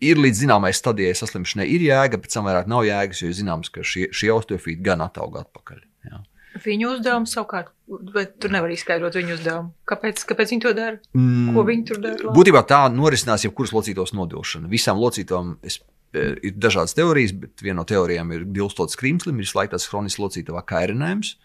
Ir 0.00 0.16
līdz 0.16 0.46
zināmai 0.46 0.70
stadijai 0.72 1.12
saslimšanai, 1.12 1.66
ir 1.68 1.82
jēga, 1.84 2.16
bet 2.22 2.32
tam 2.32 2.46
vairāk 2.48 2.70
nav 2.72 2.86
jēgas, 2.88 3.18
jo 3.20 3.28
zināms, 3.36 3.68
ka 3.68 3.82
šie, 3.84 4.06
šie 4.16 4.30
osteofīti 4.32 4.80
gan 4.86 5.04
attaug 5.04 5.36
atpakaļ. 5.42 5.82
Jā. 6.08 6.22
Viņu 6.64 6.94
uzdevums 6.96 7.34
savukārt, 7.36 7.68
bet 8.14 8.32
tur 8.40 8.54
nevar 8.54 8.72
izskaidrot 8.72 9.18
viņu 9.20 9.36
uzdevumu. 9.36 9.70
Kāpēc, 9.86 10.24
kāpēc 10.26 10.54
viņi 10.54 10.64
to 10.64 10.72
dara? 10.74 10.96
Mm, 11.12 11.52
Ko 11.52 11.66
viņi 11.68 11.84
tur 11.90 12.00
dara? 12.02 12.32
Būtībā 12.32 12.64
tā 12.72 12.80
norisinās 12.90 13.44
jebkuras 13.44 13.74
locītos 13.76 14.14
nodilšana. 14.16 14.72
Visām 14.72 14.98
locītām 15.04 15.58
es 15.68 15.78
ir 16.16 16.56
dažādas 16.58 16.96
teorijas, 16.98 17.34
bet 17.36 17.62
viena 17.64 17.80
no 17.80 17.86
teorijām 17.88 18.32
ir 18.34 18.48
dilstots 18.50 18.98
krimslim, 18.98 19.40
ir 19.40 19.48
slēgts 19.48 19.76
tāds 19.76 19.88
kronisks 19.90 20.22
locītavā 20.22 20.64
kairinājums. 20.68 21.36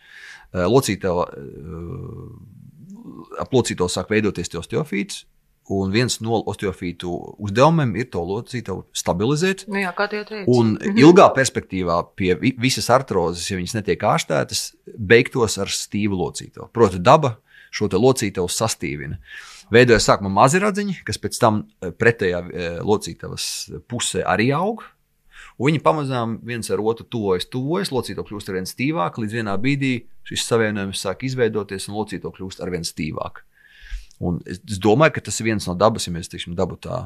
Locītava, 0.56 1.28
ap 3.42 3.56
locītavu 3.56 3.92
sāk 3.92 4.14
veidoties 4.14 4.54
osteofīts, 4.58 5.26
Un 5.66 5.90
viens 5.90 6.20
no 6.22 6.44
osteofītu 6.46 7.10
uzdevumiem 7.42 7.96
ir 7.98 8.12
to 8.14 8.22
locītavu 8.22 8.84
stabilizēt. 8.94 9.64
Nu 9.66 9.80
jā, 9.82 9.90
kā 9.98 10.06
jau 10.14 10.22
teicu. 10.28 10.46
Un 10.54 10.76
mhm. 10.76 11.00
ilgā 11.02 11.26
perspektīvā 11.34 11.96
pie 12.14 12.36
visas 12.38 12.92
artrozes, 12.94 13.48
ja 13.50 13.58
viņas 13.58 13.74
netiek 13.80 14.06
ārstētas, 14.06 14.68
beigtos 14.86 15.58
ar 15.58 15.74
stīvu 15.74 16.20
locītavu. 16.22 16.70
Proti, 16.70 17.02
daba 17.02 17.40
šo 17.74 17.90
locītavu 17.90 18.52
sastīvina. 18.54 19.18
Uh, 19.18 19.55
Veidojas 19.74 20.06
sākumā 20.06 20.30
mazi 20.30 20.60
radziņi, 20.62 21.00
kas 21.08 21.18
pēc 21.22 21.40
tam 21.42 21.64
eh, 21.66 21.94
pretējā 21.96 22.42
eh, 22.46 22.76
locītavas 22.86 23.48
pusē 23.90 24.26
arī 24.28 24.52
aug. 24.56 24.84
Viņi 25.62 25.80
pamazām 25.84 26.40
viens 26.44 26.68
ar 26.74 26.82
otru 26.84 27.06
tuvojas, 27.08 27.48
tuvojas, 27.48 27.94
locīto 27.96 28.26
kļūst 28.28 28.52
ar 28.52 28.58
vien 28.58 28.68
stīvāk, 28.68 29.20
līdz 29.22 29.38
vienā 29.40 29.54
brīdī 29.62 29.94
šis 30.28 30.44
savienojums 30.50 31.04
sāk 31.06 31.24
izveidoties 31.28 31.88
un 31.88 31.96
locīto 31.96 32.32
kļūst 32.36 32.64
ar 32.64 32.74
vien 32.74 32.84
stīvāk. 32.84 33.46
Un 34.24 34.42
es 34.48 34.80
domāju, 34.82 35.16
ka 35.16 35.26
tas 35.28 35.40
ir 35.40 35.50
viens 35.50 35.68
no 35.68 35.76
dabas, 35.80 36.08
ja 36.08 36.14
mēs 36.16 36.32
teiksim, 36.32 36.56
dabu 36.56 36.78
tā 36.80 37.06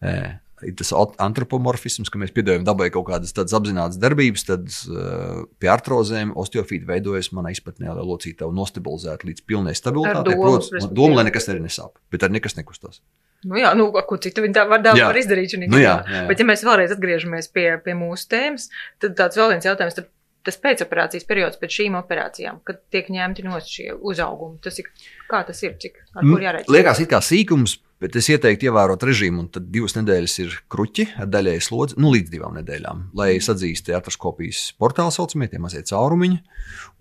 e, 0.00 0.14
ir 0.62 0.76
tas 0.78 0.92
antropomorfisms, 0.94 2.10
ka 2.12 2.20
mēs 2.22 2.32
piedāvājam 2.36 2.66
dabai 2.66 2.90
kaut 2.94 3.08
kādas 3.08 3.34
tādas 3.34 3.56
apzinātas 3.58 3.98
darbības, 4.00 4.46
tad 4.46 4.70
uh, 4.70 5.42
pie 5.58 5.70
artrozēm 5.72 6.34
osteofīta 6.38 6.88
veidojas 6.92 7.32
manā 7.34 7.54
izpratnē, 7.54 7.90
lai 7.96 8.06
locītavu 8.06 8.54
nostabilizētu 8.54 9.30
līdz 9.30 9.46
pilnai 9.48 9.74
stabilitātei. 9.78 10.38
Protams, 10.38 10.88
doma, 10.94 11.20
lai 11.20 11.28
nekas 11.30 11.50
arī 11.50 11.64
nesāp, 11.66 11.98
bet 12.14 12.26
arī 12.26 12.38
nekas 12.38 12.58
nekustās. 12.60 13.02
Nu 13.44 13.58
jā, 13.60 13.74
nu, 13.76 13.90
ko 13.92 14.16
citu 14.22 14.44
viņi 14.44 14.56
var, 14.56 14.80
var, 14.80 14.98
var 15.10 15.20
izdarīt. 15.20 15.58
Nu 15.68 15.80
jā, 15.80 15.98
jā, 16.00 16.20
jā. 16.22 16.26
Bet, 16.30 16.40
ja 16.40 16.48
mēs 16.48 16.64
vēlreiz 16.64 16.94
atgriežamies 16.94 17.50
pie, 17.52 17.66
pie 17.84 17.96
mūsu 17.98 18.30
tēmas, 18.32 18.70
tad 19.04 19.18
tāds 19.18 19.36
vēl 19.36 19.52
viens 19.52 19.68
jautājums. 19.68 19.98
Tad 19.98 20.08
tas 20.44 20.58
pēcoperācijas 20.60 21.26
periods 21.28 21.60
pēc 21.60 21.78
šīm 21.78 21.96
operācijām, 21.98 22.60
kad 22.68 22.80
tiek 22.92 23.08
ņemti 23.12 23.46
no 23.46 23.58
šie 23.64 23.94
uzaugumi. 23.96 24.58
Tas 24.64 24.78
ir, 24.80 24.90
kā 25.30 25.40
tas 25.48 25.62
ir, 25.64 25.76
cik 25.80 26.00
ar 26.12 26.26
kur 26.26 26.44
jāreic? 26.44 26.68
Liekas, 26.72 27.00
it 27.04 27.12
kā 27.12 27.20
sīkums, 27.24 27.78
Bet 28.04 28.18
es 28.20 28.26
ieteiktu 28.28 28.66
ievērot 28.68 29.00
režīmu, 29.00 29.38
un 29.40 29.46
tad 29.48 29.70
divas 29.72 29.94
nedēļas 29.96 30.34
ir 30.42 30.54
kruķi 30.68 31.06
ar 31.22 31.28
daļēju 31.32 31.62
slodzi, 31.64 31.96
nu 32.04 32.10
līdz 32.12 32.28
divām 32.34 32.58
nedēļām, 32.58 32.98
lai 33.16 33.30
sadzīst 33.40 33.88
artroskopijas 33.96 34.74
portāli 34.76 35.14
saucamie 35.14 35.48
tie 35.48 35.60
mazie 35.62 35.80
caurumiņi. 35.88 36.42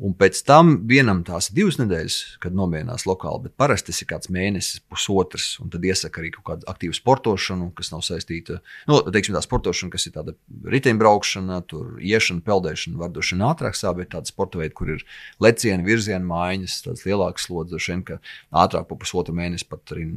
Un 0.04 0.16
pēc 0.16 0.39
tam 0.48 0.72
vienam 0.88 1.20
tās 1.28 1.50
ir 1.50 1.58
divas 1.58 1.76
nedēļas, 1.82 2.20
kad 2.44 2.56
nomierinās 2.56 3.04
lokāli, 3.04 3.50
bet 3.50 3.56
parasti 3.60 3.92
tas 3.92 4.00
ir 4.00 4.10
kāds 4.13 4.32
mēnesis, 4.32 4.80
pusotrs. 4.88 5.50
Un 5.63 5.74
tad 5.74 5.84
iesaka 5.84 6.22
arī 6.22 6.32
kaut 6.38 6.46
kādu 6.48 6.70
aktīvu 6.72 6.96
sportošanu, 6.96 7.68
kas 7.76 7.92
nav 7.92 8.06
saistīta 8.08 8.62
nu, 8.88 9.02
teiksim, 9.04 9.36
tā 9.36 9.44
sportošana, 9.44 9.92
kas 9.92 10.08
ir 10.08 10.16
tāda 10.16 10.38
riteņbraukšana, 10.72 11.60
tur 11.68 12.00
iešana, 12.00 12.46
peldēšana, 12.48 13.00
vardošana 13.04 13.52
ātrāk 13.52 13.80
sāp, 13.80 14.00
bet 14.00 14.13
tāda 14.16 14.32
sporta 14.32 14.63
veida, 14.63 14.76
kur 14.80 14.96
ir 14.96 15.04
lecieni, 15.44 15.84
virziena 15.88 16.24
maiņas, 16.32 16.80
tādas 16.88 17.04
lielākas 17.10 17.50
slodzes, 17.50 17.92
ka 18.08 18.22
ātrāk 18.63 18.88
pa 18.88 19.00
pusotru 19.04 19.36
mēnesi 19.36 19.68
pat 19.68 19.96
arī 19.96 20.08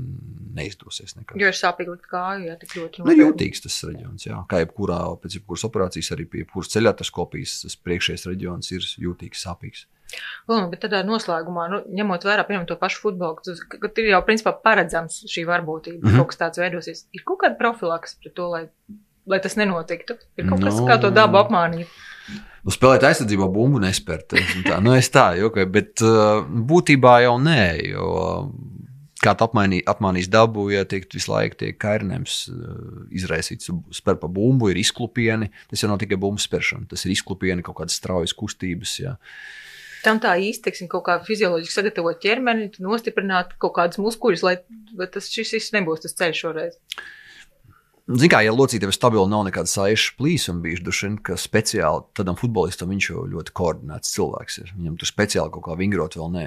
neizdosies. 0.76 1.16
Nekad. 1.16 1.40
Jo 1.40 1.50
ir 1.50 1.56
sāpīgi 1.56 1.92
līdz 1.94 2.08
kāju, 2.10 2.46
ja 2.46 2.56
tik 2.60 2.76
ļoti 2.76 3.04
nu, 3.04 3.16
jūtīgs 3.16 3.62
tas 3.64 3.76
reģions. 3.88 4.26
Jā. 4.26 4.44
Kā 4.48 4.62
jebkurā, 4.62 5.00
pēc 5.22 5.38
jebkuras 5.40 5.64
operācijas, 5.68 6.12
arī 6.12 6.26
pie 6.28 6.44
jebkuras 6.44 6.72
ceļotaskopijas, 6.74 7.60
tas 7.64 7.76
priekšējais 7.76 8.26
reģions 8.30 8.72
ir 8.72 8.88
jūtīgs, 9.06 9.44
sāpīgs. 9.46 9.86
Lūdzu, 10.46 10.68
bet 10.70 10.84
tādā 10.84 11.02
noslēgumā, 11.02 11.66
nu, 11.72 11.80
ņemot 11.98 12.26
vērā 12.28 12.44
piemēram, 12.46 12.66
to 12.68 12.76
pašu 12.78 13.00
futbolu, 13.02 13.40
kad, 13.72 13.98
ir 13.98 14.12
jau 14.12 14.20
principā 14.26 14.52
paredzams 14.54 15.24
šī 15.26 15.42
varbūtība, 15.48 15.98
mm 15.98 16.06
-hmm. 16.08 16.20
kaut 16.22 16.30
kas 16.30 16.42
tāds 16.44 16.62
veidosies, 16.62 17.08
ir 17.12 17.24
kaut 17.26 17.40
kāda 17.42 17.58
profilaks 17.58 18.14
pret 18.22 18.34
to, 18.34 18.46
lai, 18.52 18.68
lai 19.26 19.40
tas 19.42 19.56
nenotiktu. 19.58 20.14
Ir 20.38 20.46
kaut 20.46 20.60
no, 20.60 20.70
kas, 20.70 20.78
kā 20.78 21.00
to 21.02 21.10
dabu 21.10 21.42
apmānīt. 21.42 21.90
Nu, 22.62 22.70
spēlēt 22.74 23.02
aizsardzībā 23.06 23.46
bumbu 23.50 23.78
nespērt. 23.82 24.34
Tā, 24.66 24.78
nu, 24.82 24.94
es 24.94 25.10
tā, 25.10 25.34
jo, 25.38 25.50
bet 25.50 26.02
būtībā 26.70 27.20
jau 27.22 27.36
nē, 27.38 27.66
jo 27.90 28.06
kāds 29.22 29.44
apmainī, 29.46 29.80
apmainīs 29.88 30.28
dabu, 30.32 30.66
ja 30.72 30.84
tiek 30.88 31.06
visu 31.12 31.32
laiku 31.32 31.60
tiek 31.62 31.78
kairinājums 31.80 32.38
uh, 32.52 33.04
izraisīts, 33.16 33.70
spēr 33.96 34.18
pa 34.20 34.30
bumbu, 34.32 34.70
ir 34.72 34.80
izklupieni. 34.80 35.50
Tas 35.70 35.82
jau 35.82 35.90
nav 35.90 36.00
tikai 36.02 36.18
bumbu 36.20 36.42
spēršana, 36.42 36.88
tas 36.90 37.06
ir 37.06 37.14
izklupieni, 37.14 37.64
kaut 37.66 37.80
kādas 37.80 37.96
straujas 37.98 38.36
kustības. 38.36 38.96
Ja. 39.00 39.16
Tam 40.04 40.20
tā 40.22 40.36
īsti, 40.38 40.68
teiksim, 40.68 40.90
kaut 40.92 41.06
kā 41.08 41.18
fizioloģiski 41.26 41.74
sagatavot 41.74 42.20
ķermeni, 42.22 42.70
nostiprināt 42.84 43.56
kaut 43.62 43.74
kādus 43.78 43.98
muskuļus, 44.02 44.44
lai 44.46 44.58
tas 45.12 45.30
šis 45.32 45.72
nebūs 45.74 46.04
tas 46.04 46.14
ceļš 46.20 46.42
šoreiz. 46.44 46.80
Ziniet, 48.06 48.30
kā, 48.30 48.38
ja 48.46 48.52
locītājiem 48.54 48.92
stabili 48.94 49.26
nav 49.26 49.48
nekāda 49.48 49.66
saiša 49.66 50.12
plīsuma 50.14 50.62
bijuši, 50.62 50.82
duši, 50.86 51.08
ka 51.26 51.34
speciāli 51.42 52.04
tādam 52.14 52.36
futbolistam 52.38 52.92
viņš 52.92 53.08
jau 53.10 53.24
ļoti 53.32 53.54
koordinēts 53.58 54.12
cilvēks 54.14 54.60
ir. 54.62 54.68
Viņam 54.76 55.00
tur 55.00 55.10
speciāli 55.10 55.50
kaut 55.56 55.64
kā 55.66 55.74
vingrot 55.80 56.14
vēl 56.14 56.30
nē. 56.36 56.44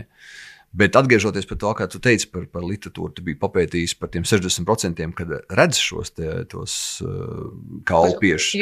Bet 0.70 0.94
atgriežoties 1.00 1.48
pie 1.50 1.58
tā, 1.58 1.72
kā 1.78 1.88
tu 1.90 2.02
teici 2.04 2.28
par, 2.30 2.44
par 2.54 2.66
literatūru, 2.66 3.14
tu 3.18 3.24
biji 3.26 3.40
papētījis 3.42 3.96
par 3.98 4.12
tiem 4.14 4.26
60%, 4.28 5.08
kad 5.18 5.32
redz 5.58 5.80
šos 5.82 6.14
te, 6.14 6.30
tos 6.52 6.74
uh, 7.06 7.48
kaulpiešus. 7.90 8.54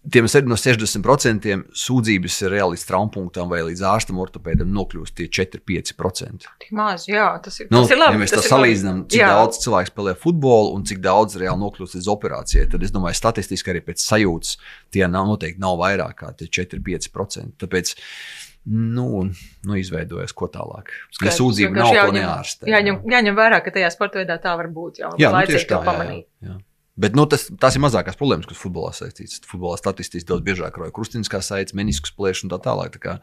Tiem 0.00 0.24
no 0.48 0.56
60% 0.56 1.54
sūdzības 1.76 2.36
ir 2.40 2.52
reāli 2.54 2.72
līdz 2.72 2.84
traumpunktam 2.88 3.50
vai 3.52 3.58
līdz 3.66 3.82
ārstam 3.84 4.20
ortopēdam 4.22 4.70
nokļūst 4.72 5.16
tie 5.18 5.26
4-5%. 5.28 6.48
Tik 6.64 6.70
maz, 6.76 7.04
jā, 7.08 7.26
tas 7.44 7.60
ir, 7.60 7.68
nu, 7.68 7.82
tas 7.82 7.92
ir 7.92 8.00
labi. 8.00 8.16
Ja 8.16 8.22
mēs 8.22 8.32
to 8.32 8.44
salīdzinām, 8.44 9.02
cik 9.12 9.20
jā. 9.20 9.28
daudz 9.36 9.60
cilvēku 9.60 9.92
spēlē 9.92 10.14
futbolu 10.20 10.72
un 10.76 10.88
cik 10.88 11.02
daudz 11.04 11.36
reāli 11.40 11.60
nokļūst 11.60 11.98
līdz 11.98 12.08
operācijai, 12.16 12.64
tad 12.72 12.88
es 12.88 12.96
domāju, 12.96 13.20
statistiski 13.20 13.74
arī 13.74 13.84
pēc 13.84 14.00
sajūtas 14.04 14.56
tie 14.96 15.04
nav, 15.04 15.28
noteikti 15.34 15.60
nav 15.60 15.76
vairāk 15.80 16.16
kā 16.24 16.32
4-5%. 16.40 17.60
Tāpēc 17.60 17.92
Nu, 18.70 19.24
nu 19.66 19.74
izveidojas, 19.80 20.30
ko 20.36 20.46
tālāk. 20.46 20.92
Ja 20.94 21.16
Skaidrs, 21.18 21.38
sūdzība 21.40 21.72
vienkārši 21.74 21.94
nav, 21.96 22.00
ko 22.06 22.12
jāņem- 22.14 22.22
neārstē. 22.22 22.70
Jāņem, 22.70 22.98
jāņem 23.10 23.38
vērā, 23.42 23.58
ka 23.64 23.70
tajā 23.74 23.90
sporta 23.90 24.20
veidā 24.22 24.38
tā 24.42 24.56
var 24.56 24.68
būt. 24.70 25.00
Jau 25.02 25.10
Jā, 25.18 25.32
nu, 25.34 25.46
tieši 25.50 25.66
tā, 25.66 25.68
to 25.68 25.74
jā, 25.74 25.80
jā, 25.80 25.86
pamanīt. 25.90 26.26
jā. 26.46 26.58
Bet 27.00 27.14
nu, 27.16 27.24
tas, 27.24 27.46
tas 27.58 27.74
ir 27.74 27.80
mazākās 27.80 28.16
problēmas, 28.18 28.44
kas 28.46 28.58
futbolā 28.60 28.90
saistītas. 28.92 29.40
Futbolā 29.48 29.78
statistiski 29.80 30.26
daudz 30.28 30.42
biežāk 30.44 30.76
rojas 30.76 30.92
krustiņas 30.92 31.46
saites, 31.46 31.72
meniskus 31.72 32.12
plēšana 32.12 32.44
un 32.44 32.50
tā 32.52 32.58
tālāk. 32.60 32.90
Tā 32.92 33.00
kā, 33.00 33.14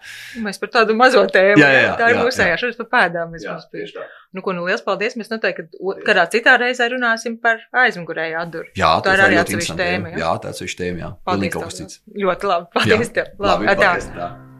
Mēs 0.41 0.57
par 0.59 0.71
tādu 0.73 0.95
mazo 0.97 1.21
tēmu. 1.29 1.61
Jā, 1.61 1.69
jā, 1.75 1.83
jā, 1.85 1.91
tā 1.99 2.09
ir 2.09 2.15
jā, 2.17 2.23
mūsējā. 2.25 2.47
jā. 2.55 2.57
Šodien 2.63 2.79
par 2.81 2.89
pēdām. 2.95 3.29
mēs 3.35 3.45
mums 3.45 3.67
bija. 3.71 4.07
Nu, 4.33 4.41
ko, 4.41 4.51
nu, 4.57 4.65
liels 4.65 4.81
paldies. 4.81 5.13
Mēs 5.15 5.29
noteikti, 5.29 5.67
kādā 6.07 6.25
citā 6.33 6.57
reizē 6.57 6.89
runāsim 6.89 7.37
par 7.39 7.61
aizmugurēju 7.85 8.41
atduru. 8.41 8.65
jā, 8.73 8.91
Tā 9.05 9.13
ir 9.13 9.23
arī 9.27 9.37
atsevišķa 9.43 9.77
tēma, 9.77 10.11
jā? 10.11 10.17
Jā, 10.25 10.33
tā 10.41 10.49
ir 10.49 10.57
atsevišķa 10.57 10.81
tēma. 10.81 10.97
Jā, 11.05 11.11
Paldies. 11.23 11.99
Ļoti 12.17 12.43
labi. 12.49 12.65
Paldies. 12.73 13.07
Jā. 13.07 13.13
Tev. 13.13 13.25
Labi, 13.37 13.65
Labi, 13.65 13.77
tā. 13.77 13.85
paldies, 13.93 14.09
tā. 14.17 14.56